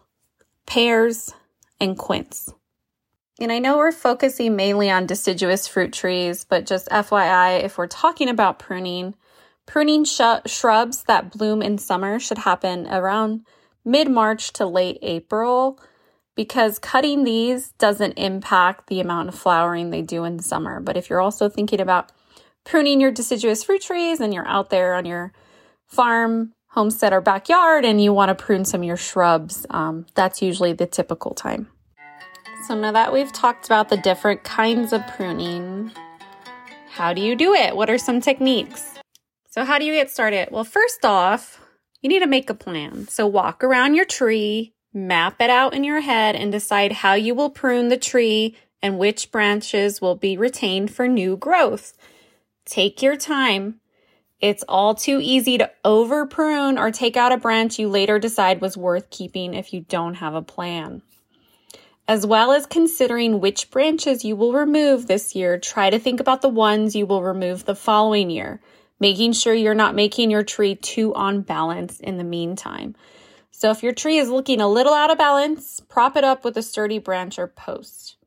pears, 0.66 1.34
and 1.82 1.98
quince. 1.98 2.54
And 3.40 3.52
I 3.52 3.60
know 3.60 3.78
we're 3.78 3.92
focusing 3.92 4.56
mainly 4.56 4.90
on 4.90 5.06
deciduous 5.06 5.68
fruit 5.68 5.92
trees, 5.92 6.46
but 6.46 6.66
just 6.66 6.88
FYI, 6.88 7.64
if 7.64 7.78
we're 7.78 7.88
talking 7.88 8.30
about 8.30 8.60
pruning, 8.60 9.14
Pruning 9.66 10.06
sh- 10.06 10.22
shrubs 10.46 11.04
that 11.04 11.32
bloom 11.32 11.62
in 11.62 11.78
summer 11.78 12.20
should 12.20 12.40
happen 12.40 12.88
around 12.88 13.46
mid 13.84 14.10
March 14.10 14.54
to 14.54 14.66
late 14.66 15.00
April 15.02 15.80
because 16.36 16.80
cutting 16.80 17.24
these 17.24 17.72
doesn't 17.74 18.14
impact 18.14 18.88
the 18.88 19.00
amount 19.00 19.30
of 19.30 19.36
flowering 19.36 19.90
they 19.90 20.02
do 20.02 20.24
in 20.24 20.40
summer. 20.40 20.80
But 20.80 20.98
if 20.98 21.10
you're 21.10 21.22
also 21.22 21.50
thinking 21.50 21.80
about 21.80 22.12
pruning 22.64 23.00
your 23.00 23.12
deciduous 23.12 23.64
fruit 23.64 23.82
trees 23.82 24.20
and 24.20 24.34
you're 24.34 24.48
out 24.48 24.70
there 24.70 24.96
on 24.96 25.06
your 25.06 25.32
farm, 25.88 26.54
homestead, 26.70 27.14
or 27.14 27.22
backyard 27.22 27.86
and 27.86 28.04
you 28.04 28.14
want 28.14 28.30
to 28.30 28.44
prune 28.44 28.66
some 28.66 28.82
of 28.82 28.88
your 28.88 28.98
shrubs, 28.98 29.66
um, 29.70 30.06
that's 30.14 30.42
usually 30.42 30.74
the 30.74 30.86
typical 30.86 31.34
time. 31.34 31.70
So 32.68 32.76
now 32.76 32.92
that 32.92 33.14
we've 33.14 33.32
talked 33.32 33.66
about 33.66 33.90
the 33.90 33.98
different 33.98 34.44
kinds 34.44 34.92
of 34.92 35.06
pruning, 35.08 35.92
how 36.90 37.14
do 37.14 37.22
you 37.22 37.36
do 37.36 37.54
it? 37.54 37.76
What 37.76 37.90
are 37.90 37.98
some 37.98 38.20
techniques? 38.20 38.95
So, 39.56 39.64
how 39.64 39.80
do 39.80 39.86
you 39.86 39.94
get 39.94 40.12
started? 40.12 40.50
Well, 40.52 40.66
first 40.66 41.06
off, 41.06 41.62
you 42.02 42.10
need 42.10 42.20
to 42.20 42.28
make 42.28 42.50
a 42.50 42.54
plan. 42.54 43.08
So, 43.08 43.26
walk 43.26 43.64
around 43.64 43.96
your 43.96 44.04
tree, 44.04 44.74
map 44.94 45.40
it 45.40 45.50
out 45.50 45.74
in 45.74 45.86
your 45.86 46.02
head, 46.02 46.36
and 46.36 46.52
decide 46.52 46.92
how 46.92 47.14
you 47.14 47.34
will 47.34 47.50
prune 47.50 47.88
the 47.88 47.96
tree 47.96 48.58
and 48.82 49.00
which 49.00 49.32
branches 49.32 50.02
will 50.02 50.18
be 50.18 50.36
retained 50.36 50.94
for 50.94 51.08
new 51.08 51.38
growth. 51.38 51.94
Take 52.66 53.02
your 53.02 53.16
time. 53.16 53.80
It's 54.42 54.66
all 54.68 54.94
too 54.94 55.22
easy 55.22 55.58
to 55.58 55.72
over 55.86 56.26
prune 56.26 56.78
or 56.78 56.92
take 56.92 57.16
out 57.16 57.32
a 57.32 57.38
branch 57.38 57.80
you 57.80 57.88
later 57.88 58.20
decide 58.20 58.60
was 58.60 58.76
worth 58.76 59.10
keeping 59.10 59.54
if 59.54 59.74
you 59.74 59.86
don't 59.88 60.16
have 60.16 60.34
a 60.34 60.42
plan. 60.42 61.02
As 62.10 62.26
well 62.26 62.52
as 62.52 62.66
considering 62.66 63.40
which 63.40 63.72
branches 63.72 64.26
you 64.26 64.36
will 64.36 64.52
remove 64.52 65.08
this 65.08 65.34
year, 65.34 65.58
try 65.58 65.90
to 65.90 65.98
think 65.98 66.20
about 66.20 66.42
the 66.42 66.50
ones 66.50 66.94
you 66.94 67.06
will 67.06 67.24
remove 67.24 67.64
the 67.64 67.74
following 67.74 68.30
year 68.30 68.60
making 69.00 69.34
sure 69.34 69.54
you're 69.54 69.74
not 69.74 69.96
making 69.96 70.32
your 70.32 70.44
tree 70.44 70.76
too 70.76 71.14
on 71.16 71.42
balance 71.42 72.00
in 72.00 72.18
the 72.18 72.24
meantime. 72.24 72.96
So 73.52 73.72
if 73.72 73.84
your 73.84 73.94
tree 73.94 74.18
is 74.18 74.30
looking 74.30 74.60
a 74.60 74.68
little 74.68 74.94
out 74.94 75.12
of 75.12 75.18
balance, 75.18 75.80
prop 75.80 76.18
it 76.18 76.24
up 76.24 76.44
with 76.44 76.58
a 76.58 76.62
sturdy 76.62 77.00
branch 77.00 77.40
or 77.40 77.48
post. 77.48 78.18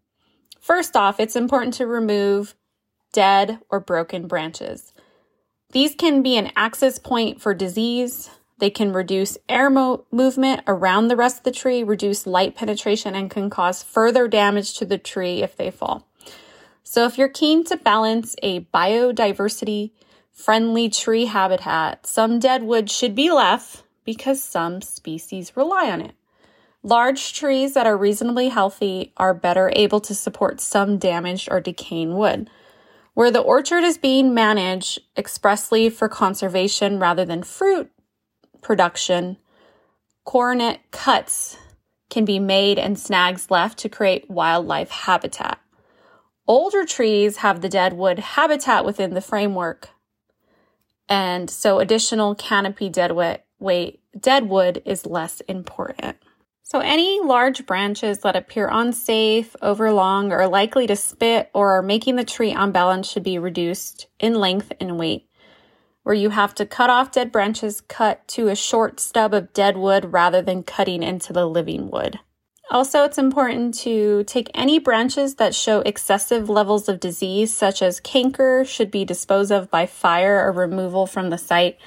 First 0.61 0.97
off, 0.97 1.21
it's 1.21 1.37
important 1.37 1.75
to 1.75 1.87
remove 1.87 2.55
dead 3.13 3.59
or 3.69 3.81
broken 3.81 4.27
branches. 4.27 4.93
These 5.73 5.95
can 5.95 6.23
be 6.23 6.37
an 6.37 6.51
access 6.57 6.99
point 6.99 7.41
for 7.41 7.53
disease. 7.53 8.31
They 8.59 8.71
can 8.71 8.93
reduce 8.93 9.39
air 9.49 9.71
mo- 9.71 10.05
movement 10.11 10.63
around 10.67 11.09
the 11.09 11.17
rest 11.17 11.39
of 11.39 11.45
the 11.45 11.53
tree, 11.53 11.83
reduce 11.83 12.27
light 12.27 12.57
penetration, 12.57 13.15
and 13.15 13.31
can 13.31 13.51
cause 13.51 13.83
further 13.83 14.29
damage 14.29 14.75
to 14.79 14.85
the 14.85 14.99
tree 14.99 15.43
if 15.43 15.57
they 15.57 15.71
fall. 15.71 16.09
So, 16.83 17.05
if 17.05 17.19
you're 17.19 17.29
keen 17.29 17.65
to 17.65 17.77
balance 17.77 18.35
a 18.43 18.61
biodiversity 18.61 19.91
friendly 20.39 20.89
tree 20.89 21.25
habitat, 21.25 22.07
some 22.07 22.39
dead 22.39 22.63
wood 22.63 22.89
should 22.89 23.15
be 23.15 23.31
left 23.31 23.83
because 24.05 24.43
some 24.43 24.81
species 24.81 25.57
rely 25.57 25.91
on 25.91 26.01
it. 26.01 26.13
Large 26.85 27.35
trees 27.35 27.75
that 27.75 27.89
are 27.89 27.97
reasonably 27.97 28.49
healthy 28.49 29.13
are 29.17 29.35
better 29.35 29.73
able 29.75 29.99
to 30.01 30.15
support 30.15 30.61
some 30.61 30.97
damaged 30.97 31.49
or 31.51 31.61
decaying 31.61 32.17
wood. 32.17 32.49
Where 33.15 33.33
the 33.33 33.41
orchard 33.41 33.83
is 33.83 33.99
being 33.99 34.33
managed 34.33 35.01
expressly 35.17 35.91
for 35.91 36.09
conservation 36.09 37.01
rather 37.01 37.25
than 37.25 37.43
fruit 37.43 37.91
production, 38.63 39.39
coronet 40.25 40.79
cuts 40.93 41.57
can 42.11 42.25
be 42.25 42.39
made 42.39 42.79
and 42.79 42.97
snags 42.97 43.51
left 43.51 43.77
to 43.81 43.89
create 43.89 44.31
wildlife 44.31 44.91
habitat. 44.91 45.59
Older 46.47 46.87
trees 46.87 47.39
have 47.39 47.61
the 47.61 47.69
dead 47.69 47.95
wood 47.95 48.21
habitat 48.21 48.85
within 48.85 49.15
the 49.15 49.21
framework 49.21 49.91
and 51.09 51.49
so 51.49 51.79
additional 51.79 52.35
canopy 52.35 52.89
deadwood, 52.89 53.43
weight, 53.59 54.01
deadwood 54.19 54.83
is 54.85 55.07
less 55.07 55.41
important. 55.43 56.17
So 56.63 56.81
any 56.81 57.21
large 57.21 57.65
branches 57.65 58.19
that 58.19 58.37
appear 58.37 58.69
unsafe, 58.71 59.57
overlong, 59.63 60.33
or 60.33 60.47
likely 60.47 60.87
to 60.87 60.97
spit 60.97 61.51
or 61.55 61.73
are 61.73 61.83
making 61.83 62.17
the 62.17 62.25
tree 62.25 62.53
unbalanced 62.53 63.11
should 63.11 63.23
be 63.23 63.39
reduced 63.39 64.07
in 64.19 64.35
length 64.35 64.71
and 64.79 64.99
weight. 64.99 65.27
Where 66.03 66.15
you 66.15 66.29
have 66.31 66.55
to 66.57 66.67
cut 66.67 66.91
off 66.91 67.11
dead 67.11 67.33
branches, 67.33 67.81
cut 67.81 68.27
to 68.29 68.49
a 68.49 68.55
short 68.55 69.01
stub 69.01 69.33
of 69.33 69.55
dead 69.55 69.79
wood 69.79 70.13
rather 70.13 70.43
than 70.43 70.63
cutting 70.63 71.03
into 71.03 71.33
the 71.33 71.47
living 71.47 71.91
wood. 71.91 72.19
Also, 72.71 73.05
it's 73.05 73.17
important 73.17 73.73
to 73.73 74.25
take 74.25 74.51
any 74.53 74.79
branches 74.79 75.37
that 75.37 75.55
show 75.55 75.81
excessive 75.81 76.51
levels 76.51 76.89
of 76.89 77.01
disease, 77.01 77.55
such 77.55 77.81
as 77.81 77.99
canker, 78.01 78.63
should 78.65 78.91
be 78.91 79.07
disposed 79.07 79.51
of 79.51 79.71
by 79.71 79.87
fire 79.87 80.47
or 80.47 80.53
removal 80.53 81.07
from 81.07 81.31
the 81.31 81.39
site, 81.39 81.79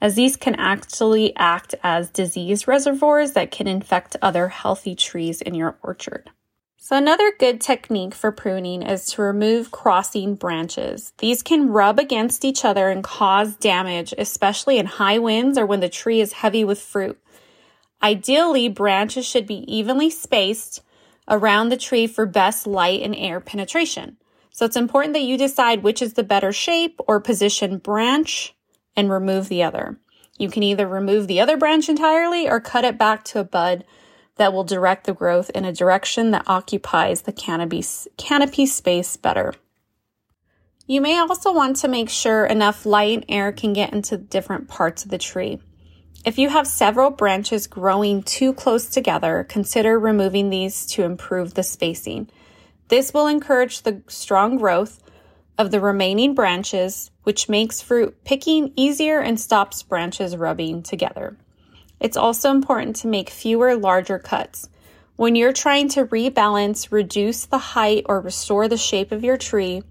as 0.00 0.14
these 0.14 0.36
can 0.36 0.54
actually 0.54 1.36
act 1.36 1.74
as 1.82 2.08
disease 2.08 2.66
reservoirs 2.66 3.32
that 3.32 3.50
can 3.50 3.66
infect 3.66 4.16
other 4.22 4.48
healthy 4.48 4.94
trees 4.94 5.42
in 5.42 5.54
your 5.54 5.76
orchard. 5.82 6.30
So, 6.78 6.96
another 6.96 7.32
good 7.38 7.60
technique 7.60 8.14
for 8.14 8.32
pruning 8.32 8.82
is 8.82 9.04
to 9.08 9.22
remove 9.22 9.70
crossing 9.70 10.36
branches. 10.36 11.12
These 11.18 11.42
can 11.42 11.68
rub 11.68 11.98
against 11.98 12.46
each 12.46 12.64
other 12.64 12.88
and 12.88 13.04
cause 13.04 13.54
damage, 13.56 14.14
especially 14.16 14.78
in 14.78 14.86
high 14.86 15.18
winds 15.18 15.58
or 15.58 15.66
when 15.66 15.80
the 15.80 15.90
tree 15.90 16.22
is 16.22 16.32
heavy 16.32 16.64
with 16.64 16.80
fruit. 16.80 17.20
Ideally, 18.02 18.68
branches 18.68 19.26
should 19.26 19.46
be 19.46 19.64
evenly 19.72 20.10
spaced 20.10 20.82
around 21.28 21.68
the 21.68 21.76
tree 21.76 22.06
for 22.06 22.26
best 22.26 22.66
light 22.66 23.02
and 23.02 23.14
air 23.14 23.40
penetration. 23.40 24.16
So 24.50 24.64
it's 24.64 24.76
important 24.76 25.14
that 25.14 25.22
you 25.22 25.38
decide 25.38 25.82
which 25.82 26.02
is 26.02 26.14
the 26.14 26.22
better 26.22 26.52
shape 26.52 26.98
or 27.06 27.20
position 27.20 27.78
branch 27.78 28.54
and 28.96 29.10
remove 29.10 29.48
the 29.48 29.62
other. 29.62 29.98
You 30.38 30.48
can 30.50 30.62
either 30.62 30.88
remove 30.88 31.26
the 31.26 31.40
other 31.40 31.56
branch 31.56 31.88
entirely 31.88 32.48
or 32.48 32.60
cut 32.60 32.84
it 32.84 32.98
back 32.98 33.24
to 33.24 33.40
a 33.40 33.44
bud 33.44 33.84
that 34.36 34.52
will 34.52 34.64
direct 34.64 35.04
the 35.04 35.12
growth 35.12 35.50
in 35.50 35.66
a 35.66 35.72
direction 35.72 36.30
that 36.30 36.44
occupies 36.46 37.22
the 37.22 37.32
canopy, 37.32 37.84
canopy 38.16 38.64
space 38.64 39.16
better. 39.18 39.52
You 40.86 41.00
may 41.00 41.18
also 41.18 41.52
want 41.52 41.76
to 41.76 41.88
make 41.88 42.08
sure 42.08 42.46
enough 42.46 42.86
light 42.86 43.12
and 43.12 43.24
air 43.28 43.52
can 43.52 43.72
get 43.72 43.92
into 43.92 44.16
different 44.16 44.66
parts 44.66 45.04
of 45.04 45.10
the 45.10 45.18
tree. 45.18 45.60
If 46.22 46.36
you 46.36 46.50
have 46.50 46.66
several 46.66 47.10
branches 47.10 47.66
growing 47.66 48.22
too 48.22 48.52
close 48.52 48.90
together, 48.90 49.46
consider 49.48 49.98
removing 49.98 50.50
these 50.50 50.84
to 50.88 51.02
improve 51.02 51.54
the 51.54 51.62
spacing. 51.62 52.28
This 52.88 53.14
will 53.14 53.26
encourage 53.26 53.82
the 53.82 54.02
strong 54.06 54.58
growth 54.58 55.02
of 55.56 55.70
the 55.70 55.80
remaining 55.80 56.34
branches, 56.34 57.10
which 57.22 57.48
makes 57.48 57.80
fruit 57.80 58.22
picking 58.22 58.74
easier 58.76 59.20
and 59.20 59.40
stops 59.40 59.82
branches 59.82 60.36
rubbing 60.36 60.82
together. 60.82 61.38
It's 62.00 62.18
also 62.18 62.50
important 62.50 62.96
to 62.96 63.08
make 63.08 63.30
fewer 63.30 63.74
larger 63.74 64.18
cuts. 64.18 64.68
When 65.16 65.36
you're 65.36 65.54
trying 65.54 65.88
to 65.90 66.04
rebalance, 66.04 66.92
reduce 66.92 67.46
the 67.46 67.58
height, 67.58 68.04
or 68.06 68.20
restore 68.20 68.68
the 68.68 68.76
shape 68.76 69.10
of 69.10 69.24
your 69.24 69.38
tree, 69.38 69.82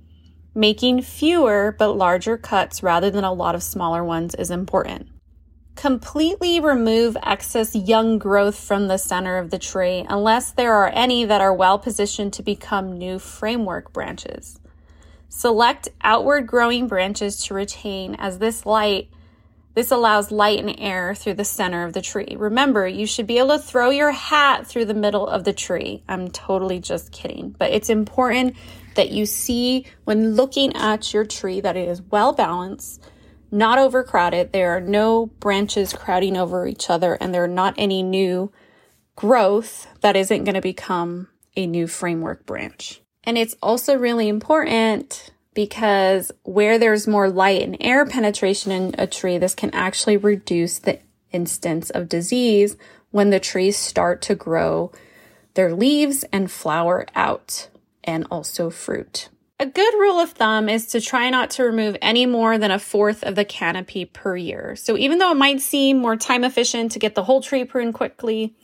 making 0.53 1.01
fewer 1.01 1.75
but 1.77 1.93
larger 1.93 2.37
cuts 2.37 2.83
rather 2.83 3.09
than 3.09 3.23
a 3.23 3.33
lot 3.33 3.55
of 3.55 3.63
smaller 3.63 4.03
ones 4.03 4.35
is 4.35 4.51
important. 4.51 5.09
Completely 5.79 6.59
remove 6.59 7.15
excess 7.23 7.73
young 7.73 8.17
growth 8.17 8.59
from 8.59 8.89
the 8.89 8.97
center 8.97 9.37
of 9.37 9.49
the 9.49 9.57
tree 9.57 10.05
unless 10.09 10.51
there 10.51 10.73
are 10.73 10.91
any 10.93 11.23
that 11.23 11.39
are 11.39 11.53
well 11.53 11.79
positioned 11.79 12.33
to 12.33 12.43
become 12.43 12.97
new 12.97 13.17
framework 13.17 13.93
branches. 13.93 14.59
Select 15.29 15.87
outward 16.01 16.47
growing 16.47 16.89
branches 16.89 17.45
to 17.45 17.53
retain 17.53 18.15
as 18.15 18.39
this 18.39 18.65
light 18.65 19.09
this 19.73 19.89
allows 19.89 20.31
light 20.31 20.59
and 20.59 20.75
air 20.77 21.15
through 21.15 21.35
the 21.35 21.45
center 21.45 21.85
of 21.85 21.93
the 21.93 22.01
tree. 22.01 22.35
Remember, 22.37 22.85
you 22.85 23.05
should 23.05 23.27
be 23.27 23.37
able 23.37 23.57
to 23.57 23.59
throw 23.59 23.89
your 23.89 24.11
hat 24.11 24.67
through 24.67 24.83
the 24.83 24.93
middle 24.93 25.25
of 25.25 25.45
the 25.45 25.53
tree. 25.53 26.03
I'm 26.09 26.29
totally 26.29 26.81
just 26.81 27.13
kidding, 27.13 27.55
but 27.57 27.71
it's 27.71 27.89
important 27.89 28.57
that 28.95 29.11
you 29.11 29.25
see 29.25 29.85
when 30.03 30.35
looking 30.35 30.75
at 30.75 31.13
your 31.13 31.23
tree 31.23 31.61
that 31.61 31.77
it 31.77 31.87
is 31.87 32.01
well 32.01 32.33
balanced, 32.33 33.01
not 33.51 33.79
overcrowded. 33.79 34.51
There 34.51 34.75
are 34.75 34.81
no 34.81 35.27
branches 35.27 35.93
crowding 35.93 36.37
over 36.37 36.67
each 36.67 36.89
other, 36.89 37.15
and 37.15 37.33
there 37.33 37.43
are 37.43 37.47
not 37.47 37.75
any 37.77 38.03
new 38.03 38.51
growth 39.15 39.87
that 40.01 40.15
isn't 40.15 40.43
going 40.43 40.55
to 40.55 40.61
become 40.61 41.27
a 41.55 41.67
new 41.67 41.87
framework 41.87 42.45
branch. 42.45 43.01
And 43.23 43.37
it's 43.37 43.55
also 43.61 43.95
really 43.95 44.29
important 44.29 45.31
because 45.53 46.31
where 46.43 46.79
there's 46.79 47.07
more 47.07 47.29
light 47.29 47.61
and 47.61 47.75
air 47.81 48.05
penetration 48.05 48.71
in 48.71 48.95
a 48.97 49.07
tree, 49.07 49.37
this 49.37 49.55
can 49.55 49.73
actually 49.73 50.17
reduce 50.17 50.79
the 50.79 50.99
instance 51.31 51.89
of 51.89 52.09
disease 52.09 52.77
when 53.11 53.29
the 53.29 53.39
trees 53.39 53.77
start 53.77 54.21
to 54.21 54.35
grow 54.35 54.91
their 55.55 55.73
leaves 55.75 56.23
and 56.31 56.49
flower 56.49 57.05
out 57.15 57.69
and 58.03 58.25
also 58.31 58.69
fruit. 58.69 59.29
A 59.61 59.65
good 59.65 59.93
rule 59.95 60.21
of 60.21 60.31
thumb 60.31 60.69
is 60.69 60.85
to 60.87 61.01
try 61.01 61.29
not 61.29 61.49
to 61.51 61.63
remove 61.63 61.97
any 62.01 62.25
more 62.25 62.57
than 62.57 62.71
a 62.71 62.79
fourth 62.79 63.23
of 63.23 63.35
the 63.35 63.43
canopy 63.43 64.05
per 64.05 64.37
year. 64.37 64.77
So 64.77 64.97
even 64.97 65.17
though 65.17 65.31
it 65.31 65.37
might 65.37 65.59
seem 65.59 65.97
more 65.97 66.15
time 66.15 66.45
efficient 66.45 66.93
to 66.93 66.99
get 66.99 67.13
the 67.13 67.25
whole 67.25 67.41
tree 67.41 67.65
pruned 67.65 67.93
quickly, 67.93 68.55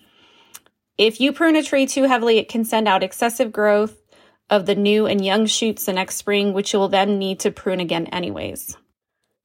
if 0.97 1.19
you 1.19 1.33
prune 1.33 1.57
a 1.57 1.63
tree 1.63 1.85
too 1.85 2.03
heavily, 2.03 2.37
it 2.37 2.47
can 2.47 2.63
send 2.63 2.87
out 2.87 3.03
excessive 3.03 3.51
growth 3.51 4.01
of 4.49 4.67
the 4.67 4.75
new 4.75 5.05
and 5.05 5.25
young 5.25 5.47
shoots 5.47 5.85
the 5.85 5.91
next 5.91 6.15
spring, 6.15 6.53
which 6.53 6.71
you 6.71 6.79
will 6.79 6.87
then 6.87 7.19
need 7.19 7.41
to 7.41 7.51
prune 7.51 7.81
again 7.81 8.05
anyways. 8.07 8.77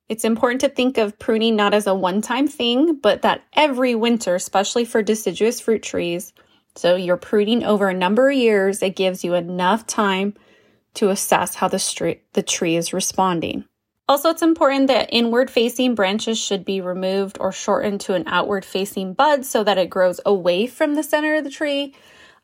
It's 0.09 0.25
important 0.25 0.61
to 0.61 0.69
think 0.69 0.99
of 0.99 1.19
pruning 1.19 1.57
not 1.57 1.75
as 1.75 1.89
a 1.89 1.95
one 1.97 2.21
time 2.21 2.47
thing, 2.47 2.95
but 3.01 3.23
that 3.23 3.43
every 3.55 3.97
winter, 3.97 4.37
especially 4.37 4.85
for 4.85 5.03
deciduous 5.03 5.59
fruit 5.59 5.83
trees, 5.83 6.33
so 6.77 6.95
you're 6.95 7.17
pruning 7.17 7.65
over 7.65 7.89
a 7.89 7.95
number 7.95 8.31
of 8.31 8.37
years, 8.37 8.83
it 8.83 8.95
gives 8.95 9.25
you 9.25 9.35
enough 9.35 9.85
time 9.89 10.35
to 10.95 11.11
assess 11.11 11.57
how 11.57 11.69
the, 11.69 12.19
the 12.33 12.43
tree 12.43 12.77
is 12.77 12.93
responding. 12.93 13.65
Also, 14.09 14.31
it's 14.31 14.43
important 14.43 14.89
that 14.89 15.09
inward 15.13 15.51
facing 15.51 15.95
branches 15.95 16.39
should 16.39 16.65
be 16.65 16.81
removed 16.81 17.39
or 17.41 17.53
shortened 17.53 18.01
to 18.01 18.15
an 18.15 18.25
outward 18.27 18.65
facing 18.65 19.15
bud 19.15 19.45
so 19.45 19.63
that 19.63 19.79
it 19.79 19.89
grows 19.89 20.21
away 20.27 20.67
from 20.67 20.95
the 20.95 21.03
center 21.03 21.37
of 21.37 21.45
the 21.45 21.51
tree 21.51 21.95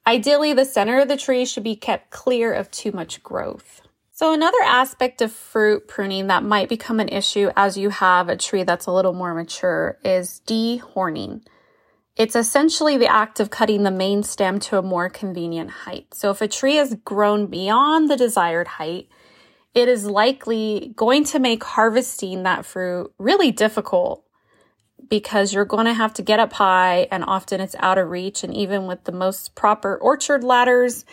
Ideally, 0.06 0.52
the 0.52 0.64
center 0.64 1.00
of 1.00 1.08
the 1.08 1.16
tree 1.16 1.44
should 1.44 1.64
be 1.64 1.74
kept 1.74 2.10
clear 2.10 2.52
of 2.52 2.70
too 2.70 2.92
much 2.92 3.24
growth. 3.24 3.82
So 4.12 4.32
another 4.32 4.62
aspect 4.64 5.20
of 5.20 5.32
fruit 5.32 5.88
pruning 5.88 6.28
that 6.28 6.44
might 6.44 6.68
become 6.68 7.00
an 7.00 7.08
issue 7.08 7.50
as 7.56 7.76
you 7.76 7.90
have 7.90 8.28
a 8.28 8.36
tree 8.36 8.62
that's 8.62 8.86
a 8.86 8.92
little 8.92 9.12
more 9.12 9.34
mature 9.34 9.98
is 10.04 10.40
dehorning. 10.46 11.42
It's 12.16 12.34
essentially 12.34 12.96
the 12.96 13.12
act 13.12 13.40
of 13.40 13.50
cutting 13.50 13.82
the 13.82 13.90
main 13.90 14.22
stem 14.22 14.58
to 14.60 14.78
a 14.78 14.82
more 14.82 15.10
convenient 15.10 15.70
height. 15.70 16.14
So 16.14 16.30
if 16.30 16.40
a 16.40 16.48
tree 16.48 16.76
has 16.76 16.94
grown 17.04 17.46
beyond 17.46 18.10
the 18.10 18.16
desired 18.16 18.66
height, 18.66 19.08
it 19.74 19.88
is 19.88 20.06
likely 20.06 20.94
going 20.96 21.24
to 21.24 21.38
make 21.38 21.62
harvesting 21.62 22.44
that 22.44 22.64
fruit 22.64 23.12
really 23.18 23.52
difficult 23.52 24.24
because 25.10 25.52
you're 25.52 25.66
going 25.66 25.84
to 25.84 25.92
have 25.92 26.14
to 26.14 26.22
get 26.22 26.40
up 26.40 26.54
high 26.54 27.06
and 27.10 27.22
often 27.22 27.60
it's 27.60 27.76
out 27.78 27.98
of 27.98 28.08
reach. 28.08 28.42
And 28.42 28.54
even 28.54 28.86
with 28.86 29.04
the 29.04 29.12
most 29.12 29.54
proper 29.54 29.94
orchard 29.94 30.42
ladders 30.42 31.04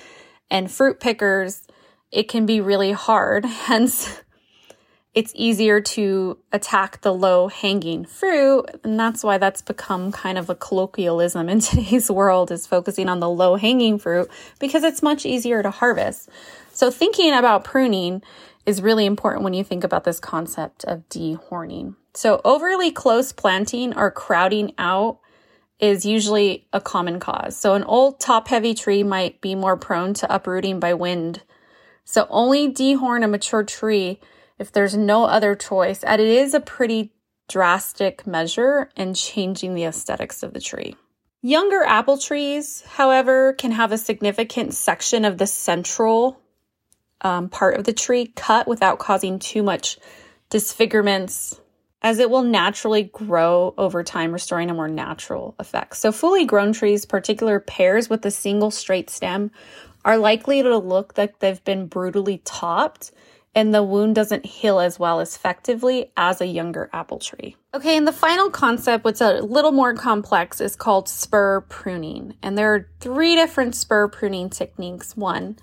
and 0.50 0.72
fruit 0.72 1.02
pickers, 1.02 1.68
it 2.12 2.30
can 2.30 2.46
be 2.46 2.62
really 2.62 2.94
hard. 2.94 3.44
Hence, 3.46 4.23
it's 5.14 5.32
easier 5.36 5.80
to 5.80 6.38
attack 6.52 7.02
the 7.02 7.14
low 7.14 7.48
hanging 7.48 8.06
fruit. 8.06 8.66
And 8.84 9.00
that's 9.00 9.24
why 9.24 9.38
that's 9.38 9.62
become 9.62 10.12
kind 10.12 10.38
of 10.38 10.50
a 10.50 10.56
colloquialism 10.56 11.50
in 11.50 11.60
today's 11.62 12.10
world 12.10 12.52
is 12.52 12.66
focusing 12.66 13.10
on 13.10 13.20
the 13.20 13.30
low 13.30 13.56
hanging 13.56 14.00
fruit 14.00 14.30
because 14.60 14.84
it's 14.84 15.04
much 15.04 15.26
easier 15.26 15.62
to 15.62 15.70
harvest. 15.70 16.30
So 16.72 16.90
thinking 16.90 17.34
about 17.34 17.64
pruning 17.64 18.24
is 18.66 18.82
really 18.82 19.06
important 19.06 19.44
when 19.44 19.54
you 19.54 19.64
think 19.64 19.84
about 19.84 20.04
this 20.04 20.20
concept 20.20 20.84
of 20.86 21.08
dehorning. 21.10 21.96
So, 22.16 22.42
overly 22.46 22.92
close 22.92 23.32
planting 23.32 23.96
or 23.98 24.12
crowding 24.12 24.74
out 24.78 25.20
is 25.80 26.06
usually 26.06 26.68
a 26.72 26.80
common 26.80 27.20
cause. 27.20 27.58
So, 27.58 27.74
an 27.74 27.84
old 27.84 28.20
top 28.20 28.48
heavy 28.48 28.74
tree 28.74 29.04
might 29.04 29.42
be 29.42 29.56
more 29.56 29.76
prone 29.76 30.14
to 30.16 30.34
uprooting 30.34 30.80
by 30.80 30.94
wind. 30.94 31.42
So, 32.06 32.28
only 32.30 32.72
dehorn 32.72 33.24
a 33.24 33.28
mature 33.28 33.64
tree 33.64 34.20
if 34.60 34.72
there's 34.72 34.96
no 34.96 35.26
other 35.26 35.56
choice. 35.56 36.04
And 36.04 36.22
it 36.22 36.28
is 36.28 36.54
a 36.54 36.60
pretty 36.60 37.14
drastic 37.48 38.26
measure 38.26 38.90
in 38.96 39.14
changing 39.14 39.76
the 39.76 39.86
aesthetics 39.86 40.44
of 40.44 40.54
the 40.54 40.62
tree. 40.62 40.96
Younger 41.42 41.84
apple 41.84 42.18
trees, 42.18 42.84
however, 42.88 43.54
can 43.54 43.72
have 43.72 43.92
a 43.92 43.98
significant 43.98 44.74
section 44.74 45.26
of 45.26 45.38
the 45.38 45.48
central 45.48 46.40
um, 47.22 47.50
part 47.50 47.78
of 47.78 47.84
the 47.84 47.94
tree 47.94 48.28
cut 48.36 48.68
without 48.68 49.00
causing 49.00 49.40
too 49.40 49.64
much 49.64 49.98
disfigurements 50.50 51.60
as 52.04 52.20
it 52.20 52.30
will 52.30 52.44
naturally 52.44 53.04
grow 53.04 53.74
over 53.78 54.04
time, 54.04 54.34
restoring 54.34 54.70
a 54.70 54.74
more 54.74 54.90
natural 54.90 55.56
effect. 55.58 55.96
So 55.96 56.12
fully 56.12 56.46
grown 56.46 56.74
trees, 56.74 57.06
particular 57.06 57.62
pears 57.62 58.10
with 58.10 58.26
a 58.26 58.32
single 58.32 58.72
straight 58.72 59.10
stem, 59.10 59.52
are 60.04 60.18
likely 60.18 60.62
to 60.62 60.78
look 60.78 61.18
like 61.18 61.40
they've 61.40 61.64
been 61.64 61.88
brutally 61.88 62.42
topped 62.44 63.12
and 63.56 63.74
the 63.74 63.84
wound 63.84 64.16
doesn't 64.16 64.46
heal 64.46 64.80
as 64.80 64.98
well 64.98 65.20
as 65.20 65.36
effectively 65.36 66.12
as 66.18 66.42
a 66.42 66.46
younger 66.46 66.90
apple 66.92 67.20
tree. 67.20 67.56
Okay, 67.74 67.98
and 67.98 68.08
the 68.08 68.12
final 68.12 68.50
concept, 68.50 69.06
what's 69.06 69.22
a 69.22 69.42
little 69.42 69.72
more 69.72 69.94
complex, 69.94 70.60
is 70.60 70.76
called 70.76 71.08
spur 71.08 71.62
pruning. 71.62 72.36
And 72.42 72.58
there 72.58 72.74
are 72.74 72.90
three 73.00 73.36
different 73.36 73.76
spur 73.76 74.08
pruning 74.08 74.50
techniques. 74.50 75.16
One, 75.16 75.58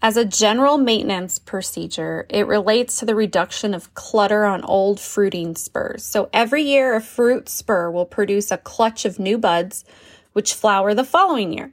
as 0.00 0.16
a 0.16 0.24
general 0.24 0.78
maintenance 0.78 1.38
procedure, 1.38 2.26
it 2.28 2.46
relates 2.46 2.98
to 2.98 3.06
the 3.06 3.14
reduction 3.14 3.74
of 3.74 3.94
clutter 3.94 4.44
on 4.44 4.62
old 4.62 5.00
fruiting 5.00 5.56
spurs. 5.56 6.04
So 6.04 6.28
every 6.32 6.62
year, 6.62 6.94
a 6.94 7.00
fruit 7.00 7.48
spur 7.48 7.90
will 7.90 8.04
produce 8.04 8.50
a 8.50 8.58
clutch 8.58 9.04
of 9.04 9.18
new 9.18 9.38
buds, 9.38 9.84
which 10.32 10.54
flower 10.54 10.94
the 10.94 11.04
following 11.04 11.52
year. 11.52 11.72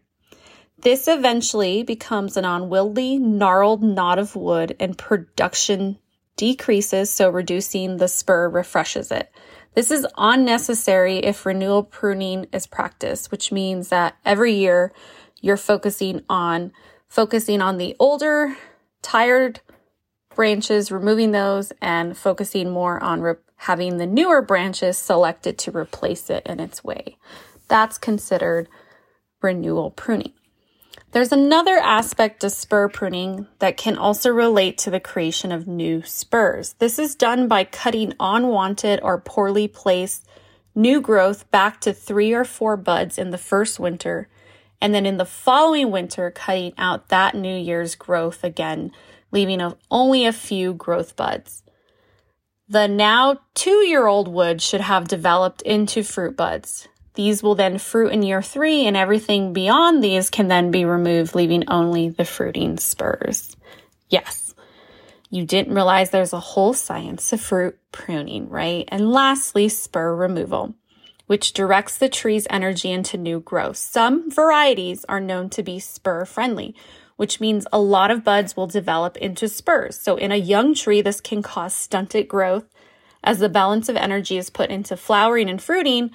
This 0.82 1.08
eventually 1.08 1.84
becomes 1.84 2.38
an 2.38 2.46
unwieldy, 2.46 3.20
gnarled 3.20 3.84
knot 3.84 4.18
of 4.18 4.36
wood, 4.36 4.76
and 4.80 4.98
production 4.98 6.00
decreases, 6.38 7.12
so 7.12 7.30
reducing 7.30 7.98
the 7.98 8.08
spur 8.08 8.50
refreshes 8.50 9.12
it. 9.12 9.32
This 9.76 9.92
is 9.92 10.08
unnecessary 10.18 11.20
if 11.20 11.46
renewal 11.46 11.84
pruning 11.84 12.48
is 12.52 12.66
practiced, 12.66 13.32
which 13.32 13.52
means 13.52 13.90
that 13.90 14.16
every 14.26 14.54
year 14.54 14.92
you're 15.40 15.56
focusing 15.56 16.24
on 16.28 16.72
focusing 17.08 17.62
on 17.62 17.78
the 17.78 17.96
older, 18.00 18.58
tired 19.04 19.60
branches, 20.34 20.92
removing 20.92 21.32
those, 21.32 21.72
and 21.82 22.18
focusing 22.18 22.72
more 22.72 23.02
on 23.04 23.22
re- 23.22 23.36
having 23.58 23.98
the 23.98 24.08
newer 24.08 24.42
branches 24.42 24.98
selected 24.98 25.60
to 25.60 25.78
replace 25.78 26.30
it 26.30 26.46
in 26.48 26.60
its 26.60 26.84
way. 26.84 27.18
That's 27.68 27.98
considered 27.98 28.68
renewal 29.42 29.92
pruning. 29.92 30.34
There's 31.12 31.34
another 31.34 31.78
aspect 31.78 32.42
of 32.46 32.54
spur 32.54 32.88
pruning 32.88 33.48
that 33.60 33.76
can 33.76 33.98
also 33.98 34.30
relate 34.30 34.78
to 34.80 34.90
the 34.90 35.02
creation 35.02 35.52
of 35.52 35.68
new 35.68 36.04
spurs. 36.04 36.74
This 36.80 36.98
is 36.98 37.16
done 37.16 37.50
by 37.50 37.66
cutting 37.66 38.14
unwanted 38.18 39.02
or 39.04 39.20
poorly 39.20 39.68
placed 39.68 40.26
new 40.74 41.02
growth 41.02 41.52
back 41.52 41.82
to 41.82 41.92
three 41.92 42.32
or 42.32 42.46
four 42.46 42.78
buds 42.78 43.18
in 43.18 43.32
the 43.32 43.38
first 43.38 43.78
winter 43.78 44.30
and 44.80 44.96
then 44.96 45.06
in 45.06 45.18
the 45.18 45.26
following 45.26 45.92
winter, 45.92 46.32
cutting 46.32 46.74
out 46.78 47.10
that 47.10 47.36
New 47.36 47.58
Year's 47.58 47.94
growth 47.96 48.44
again 48.44 48.92
leaving 49.32 49.62
only 49.90 50.26
a 50.26 50.34
few 50.34 50.74
growth 50.74 51.16
buds. 51.16 51.64
The 52.70 52.88
now 52.88 53.42
two 53.54 53.86
year 53.86 54.08
old 54.08 54.30
wood 54.30 54.62
should 54.62 54.82
have 54.82 55.10
developed 55.10 55.62
into 55.64 56.04
fruit 56.04 56.38
buds. 56.38 56.88
These 57.14 57.44
will 57.44 57.56
then 57.56 57.78
fruit 57.78 58.14
in 58.14 58.24
year 58.24 58.42
three, 58.42 58.86
and 58.86 58.96
everything 58.96 59.54
beyond 59.54 60.04
these 60.04 60.30
can 60.30 60.48
then 60.48 60.72
be 60.72 60.86
removed, 60.86 61.36
leaving 61.36 61.66
only 61.68 62.10
the 62.10 62.26
fruiting 62.26 62.78
spurs. 62.78 63.56
Yes, 64.10 64.54
you 65.30 65.46
didn't 65.46 65.74
realize 65.74 66.10
there's 66.10 66.34
a 66.34 66.40
whole 66.40 66.74
science 66.74 67.32
of 67.34 67.42
fruit 67.42 67.78
pruning, 67.92 68.50
right? 68.50 68.86
And 68.90 69.12
lastly, 69.12 69.70
spur 69.70 70.16
removal, 70.16 70.76
which 71.28 71.54
directs 71.54 71.98
the 71.98 72.10
tree's 72.10 72.48
energy 72.50 72.92
into 72.92 73.18
new 73.18 73.40
growth. 73.40 73.78
Some 73.78 74.30
varieties 74.32 75.06
are 75.08 75.22
known 75.22 75.50
to 75.52 75.64
be 75.64 75.80
spur 75.80 76.26
friendly, 76.26 76.76
which 77.16 77.40
means 77.40 77.68
a 77.72 77.80
lot 77.80 78.12
of 78.12 78.24
buds 78.24 78.58
will 78.58 78.68
develop 78.68 79.16
into 79.18 79.48
spurs. 79.48 80.00
So 80.00 80.16
in 80.16 80.32
a 80.32 80.38
young 80.38 80.74
tree, 80.74 81.02
this 81.02 81.22
can 81.22 81.42
cause 81.42 81.74
stunted 81.74 82.28
growth 82.28 82.66
as 83.24 83.40
the 83.40 83.50
balance 83.50 83.88
of 83.90 83.96
energy 83.96 84.38
is 84.38 84.50
put 84.50 84.70
into 84.70 84.98
flowering 84.98 85.50
and 85.50 85.62
fruiting 85.62 86.12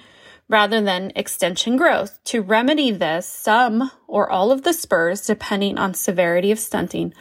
rather 0.49 0.81
than 0.81 1.11
extension 1.15 1.75
growth. 1.75 2.19
To 2.25 2.41
remedy 2.41 2.91
this, 2.91 3.27
some 3.27 3.91
or 4.07 4.29
all 4.29 4.51
of 4.51 4.63
the 4.63 4.73
spurs, 4.73 5.25
depending 5.25 5.77
on 5.77 5.93
severity 5.93 6.51
of 6.51 6.59
stunting, 6.59 7.13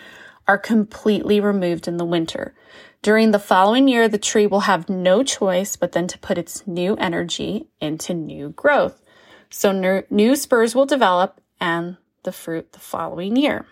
are 0.49 0.59
completely 0.59 1.41
removed 1.41 1.89
in 1.89 1.97
the 1.97 2.05
winter. 2.05 2.55
During 3.03 3.31
the 3.31 3.39
following 3.39 3.89
year, 3.89 4.09
the 4.09 4.19
tree 4.19 4.47
will 4.47 4.61
have 4.61 4.89
no 4.89 5.23
choice 5.23 5.77
but 5.77 5.93
then 5.93 6.07
to 6.09 6.19
put 6.19 6.39
its 6.39 6.67
new 6.67 6.97
energy 6.97 7.69
into 7.81 8.15
new 8.15 8.51
growth. 8.51 9.03
So 9.51 9.73
new 10.11 10.37
spurs 10.37 10.75
will 10.75 10.87
develop 10.87 11.41
and 11.61 11.97
the 12.23 12.33
fruit 12.33 12.73
the 12.73 12.81
following 12.81 13.37
year. 13.37 13.67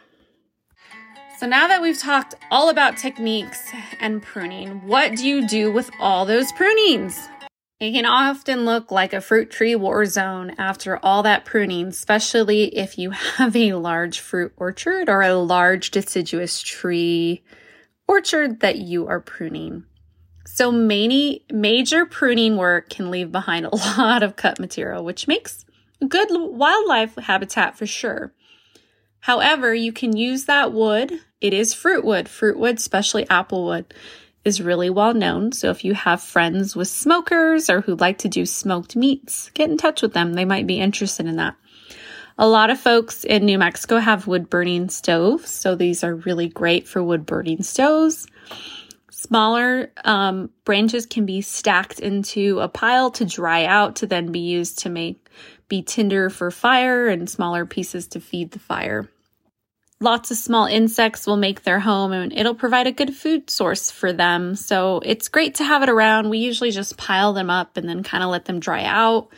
So 1.38 1.46
now 1.46 1.66
that 1.66 1.82
we've 1.82 1.98
talked 1.98 2.36
all 2.50 2.70
about 2.70 2.96
techniques 2.96 3.70
and 4.00 4.22
pruning, 4.22 4.86
what 4.86 5.16
do 5.16 5.26
you 5.26 5.46
do 5.48 5.72
with 5.72 5.90
all 5.98 6.24
those 6.24 6.52
prunings? 6.52 7.28
It 7.80 7.92
can 7.92 8.06
often 8.06 8.64
look 8.64 8.92
like 8.92 9.12
a 9.12 9.20
fruit 9.20 9.50
tree 9.50 9.74
war 9.74 10.06
zone 10.06 10.54
after 10.58 10.98
all 11.04 11.22
that 11.24 11.44
pruning, 11.44 11.88
especially 11.88 12.76
if 12.76 12.98
you 12.98 13.10
have 13.36 13.56
a 13.56 13.74
large 13.74 14.20
fruit 14.20 14.52
orchard 14.56 15.08
or 15.08 15.22
a 15.22 15.34
large 15.34 15.90
deciduous 15.90 16.60
tree 16.60 17.42
orchard 18.06 18.60
that 18.60 18.78
you 18.78 19.06
are 19.08 19.20
pruning. 19.20 19.84
So 20.46 20.70
many 20.70 21.44
major 21.50 22.06
pruning 22.06 22.56
work 22.56 22.90
can 22.90 23.10
leave 23.10 23.32
behind 23.32 23.66
a 23.66 23.74
lot 23.98 24.22
of 24.22 24.36
cut 24.36 24.60
material, 24.60 25.04
which 25.04 25.26
makes 25.26 25.64
good 26.06 26.28
wildlife 26.30 27.16
habitat 27.16 27.76
for 27.76 27.86
sure. 27.86 28.32
However, 29.20 29.74
you 29.74 29.90
can 29.90 30.16
use 30.16 30.44
that 30.44 30.72
wood. 30.72 31.18
It 31.40 31.54
is 31.54 31.74
fruit 31.74 32.04
wood, 32.04 32.28
fruit 32.28 32.58
wood, 32.58 32.76
especially 32.76 33.28
apple 33.28 33.64
wood 33.64 33.92
is 34.44 34.60
really 34.60 34.90
well 34.90 35.14
known. 35.14 35.52
So 35.52 35.70
if 35.70 35.84
you 35.84 35.94
have 35.94 36.22
friends 36.22 36.76
with 36.76 36.88
smokers 36.88 37.70
or 37.70 37.80
who 37.80 37.96
like 37.96 38.18
to 38.18 38.28
do 38.28 38.44
smoked 38.46 38.96
meats, 38.96 39.50
get 39.54 39.70
in 39.70 39.76
touch 39.76 40.02
with 40.02 40.12
them. 40.12 40.34
They 40.34 40.44
might 40.44 40.66
be 40.66 40.80
interested 40.80 41.26
in 41.26 41.36
that. 41.36 41.56
A 42.36 42.48
lot 42.48 42.70
of 42.70 42.80
folks 42.80 43.24
in 43.24 43.44
New 43.44 43.58
Mexico 43.58 43.98
have 43.98 44.26
wood 44.26 44.50
burning 44.50 44.88
stoves, 44.88 45.50
so 45.50 45.76
these 45.76 46.02
are 46.02 46.16
really 46.16 46.48
great 46.48 46.88
for 46.88 47.02
wood 47.02 47.26
burning 47.26 47.62
stoves. 47.62 48.26
Smaller 49.10 49.92
um, 50.04 50.50
branches 50.64 51.06
can 51.06 51.26
be 51.26 51.40
stacked 51.40 52.00
into 52.00 52.58
a 52.60 52.68
pile 52.68 53.12
to 53.12 53.24
dry 53.24 53.64
out 53.64 53.96
to 53.96 54.06
then 54.06 54.32
be 54.32 54.40
used 54.40 54.80
to 54.80 54.90
make 54.90 55.30
be 55.68 55.82
tinder 55.82 56.28
for 56.28 56.50
fire 56.50 57.08
and 57.08 57.30
smaller 57.30 57.64
pieces 57.64 58.08
to 58.08 58.20
feed 58.20 58.50
the 58.50 58.58
fire. 58.58 59.08
Lots 60.04 60.30
of 60.30 60.36
small 60.36 60.66
insects 60.66 61.26
will 61.26 61.38
make 61.38 61.62
their 61.62 61.80
home 61.80 62.12
and 62.12 62.30
it'll 62.30 62.54
provide 62.54 62.86
a 62.86 62.92
good 62.92 63.16
food 63.16 63.48
source 63.48 63.90
for 63.90 64.12
them. 64.12 64.54
So 64.54 65.00
it's 65.02 65.28
great 65.28 65.54
to 65.54 65.64
have 65.64 65.82
it 65.82 65.88
around. 65.88 66.28
We 66.28 66.36
usually 66.36 66.72
just 66.72 66.98
pile 66.98 67.32
them 67.32 67.48
up 67.48 67.78
and 67.78 67.88
then 67.88 68.02
kind 68.02 68.22
of 68.22 68.28
let 68.28 68.44
them 68.44 68.60
dry 68.60 68.84
out. 68.84 69.30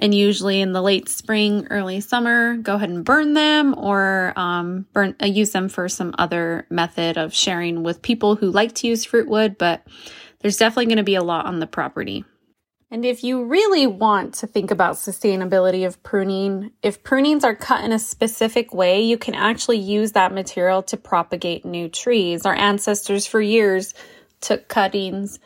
And 0.00 0.12
usually 0.12 0.60
in 0.62 0.72
the 0.72 0.82
late 0.82 1.08
spring, 1.08 1.68
early 1.70 2.00
summer, 2.00 2.56
go 2.56 2.74
ahead 2.74 2.90
and 2.90 3.04
burn 3.04 3.34
them 3.34 3.72
or 3.78 4.32
um, 4.34 4.84
burn 4.92 5.14
uh, 5.22 5.26
use 5.26 5.52
them 5.52 5.68
for 5.68 5.88
some 5.88 6.12
other 6.18 6.66
method 6.70 7.16
of 7.16 7.32
sharing 7.32 7.84
with 7.84 8.02
people 8.02 8.34
who 8.34 8.50
like 8.50 8.74
to 8.76 8.88
use 8.88 9.04
fruit 9.04 9.28
wood. 9.28 9.58
But 9.58 9.86
there's 10.40 10.56
definitely 10.56 10.86
going 10.86 10.96
to 10.96 11.04
be 11.04 11.14
a 11.14 11.22
lot 11.22 11.46
on 11.46 11.60
the 11.60 11.68
property. 11.68 12.24
And 12.92 13.04
if 13.04 13.22
you 13.22 13.44
really 13.44 13.86
want 13.86 14.34
to 14.34 14.48
think 14.48 14.72
about 14.72 14.96
sustainability 14.96 15.86
of 15.86 16.02
pruning, 16.02 16.72
if 16.82 17.04
prunings 17.04 17.44
are 17.44 17.54
cut 17.54 17.84
in 17.84 17.92
a 17.92 18.00
specific 18.00 18.74
way, 18.74 19.00
you 19.00 19.16
can 19.16 19.34
actually 19.34 19.78
use 19.78 20.12
that 20.12 20.34
material 20.34 20.82
to 20.84 20.96
propagate 20.96 21.64
new 21.64 21.88
trees. 21.88 22.44
Our 22.44 22.54
ancestors 22.54 23.26
for 23.26 23.40
years 23.40 23.94
took 24.40 24.66
cuttings 24.66 25.38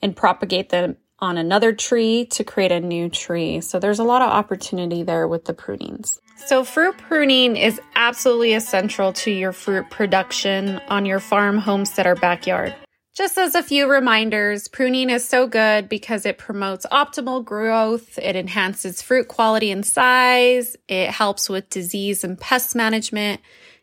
and 0.00 0.14
propagate 0.14 0.68
them 0.68 0.96
on 1.18 1.38
another 1.38 1.72
tree 1.72 2.24
to 2.26 2.44
create 2.44 2.72
a 2.72 2.80
new 2.80 3.08
tree. 3.08 3.60
So 3.60 3.80
there's 3.80 4.00
a 4.00 4.04
lot 4.04 4.22
of 4.22 4.30
opportunity 4.30 5.02
there 5.02 5.26
with 5.26 5.44
the 5.44 5.54
prunings. 5.54 6.20
So 6.36 6.62
fruit 6.64 6.98
pruning 6.98 7.56
is 7.56 7.80
absolutely 7.96 8.54
essential 8.54 9.12
to 9.14 9.30
your 9.30 9.52
fruit 9.52 9.90
production 9.90 10.80
on 10.88 11.06
your 11.06 11.20
farm, 11.20 11.58
homestead, 11.58 12.06
or 12.06 12.16
backyard. 12.16 12.74
Just 13.14 13.36
as 13.36 13.54
a 13.54 13.62
few 13.62 13.90
reminders, 13.90 14.68
pruning 14.68 15.10
is 15.10 15.28
so 15.28 15.46
good 15.46 15.86
because 15.86 16.24
it 16.24 16.38
promotes 16.38 16.86
optimal 16.86 17.44
growth, 17.44 18.18
it 18.18 18.36
enhances 18.36 19.02
fruit 19.02 19.28
quality 19.28 19.70
and 19.70 19.84
size, 19.84 20.78
it 20.88 21.10
helps 21.10 21.50
with 21.50 21.68
disease 21.68 22.24
and 22.24 22.40
pest 22.40 22.74
management, 22.74 23.42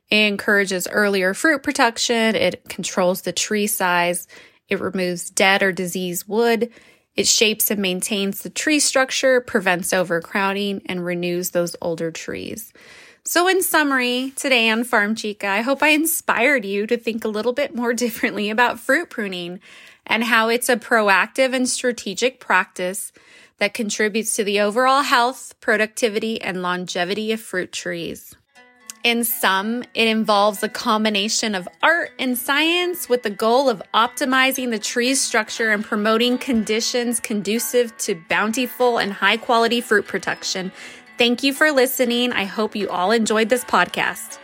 it 0.10 0.16
encourages 0.16 0.88
earlier 0.88 1.36
fruit 1.36 1.62
production, 1.62 2.36
it 2.36 2.68
controls 2.70 3.22
the 3.22 3.32
tree 3.32 3.68
size, 3.68 4.28
it 4.68 4.80
removes 4.80 5.30
dead 5.30 5.62
or 5.62 5.72
diseased 5.72 6.28
wood, 6.28 6.72
it 7.16 7.28
shapes 7.28 7.70
and 7.70 7.80
maintains 7.80 8.42
the 8.42 8.50
tree 8.50 8.80
structure, 8.80 9.42
prevents 9.42 9.94
overcrowding, 9.94 10.82
and 10.88 11.06
renews 11.06 11.52
those 11.52 11.76
older 11.84 12.10
trees. 12.10 12.74
So, 13.30 13.48
in 13.48 13.62
summary, 13.62 14.34
today 14.36 14.72
on 14.72 14.84
Farm 14.84 15.14
Chica, 15.14 15.46
I 15.46 15.62
hope 15.62 15.84
I 15.84 15.90
inspired 15.90 16.66
you 16.66 16.88
to 16.88 16.98
think 16.98 17.24
a 17.24 17.28
little 17.28 17.54
bit 17.54 17.76
more 17.76 17.94
differently 18.04 18.50
about 18.50 18.80
fruit 18.80 19.12
pruning 19.12 19.60
and 20.08 20.24
how 20.24 20.50
it's 20.50 20.68
a 20.68 20.76
proactive 20.76 21.54
and 21.54 21.70
strategic 21.70 22.40
practice 22.40 23.12
that 23.60 23.76
contributes 23.76 24.36
to 24.38 24.44
the 24.44 24.60
overall 24.60 25.04
health, 25.04 25.54
productivity, 25.62 26.42
and 26.42 26.64
longevity 26.64 27.32
of 27.32 27.40
fruit 27.40 27.72
trees. 27.72 28.36
In 29.04 29.24
sum, 29.24 29.84
it 29.94 30.08
involves 30.08 30.62
a 30.62 30.68
combination 30.68 31.56
of 31.56 31.70
art 31.82 32.12
and 32.20 32.38
science 32.38 33.08
with 33.08 33.24
the 33.24 33.30
goal 33.30 33.70
of 33.70 33.82
optimizing 33.94 34.72
the 34.72 34.80
tree's 34.80 35.22
structure 35.22 35.70
and 35.70 35.86
promoting 35.86 36.38
conditions 36.38 37.22
conducive 37.22 37.96
to 38.00 38.22
bountiful 38.28 38.98
and 38.98 39.14
high 39.14 39.38
quality 39.38 39.80
fruit 39.80 40.06
production 40.06 40.72
Thank 41.20 41.44
you 41.44 41.54
for 41.54 41.72
listening. 41.72 42.32
I 42.32 42.46
hope 42.46 42.76
you 42.78 42.90
all 42.90 43.12
enjoyed 43.12 43.50
this 43.50 43.66
podcast. 43.66 44.40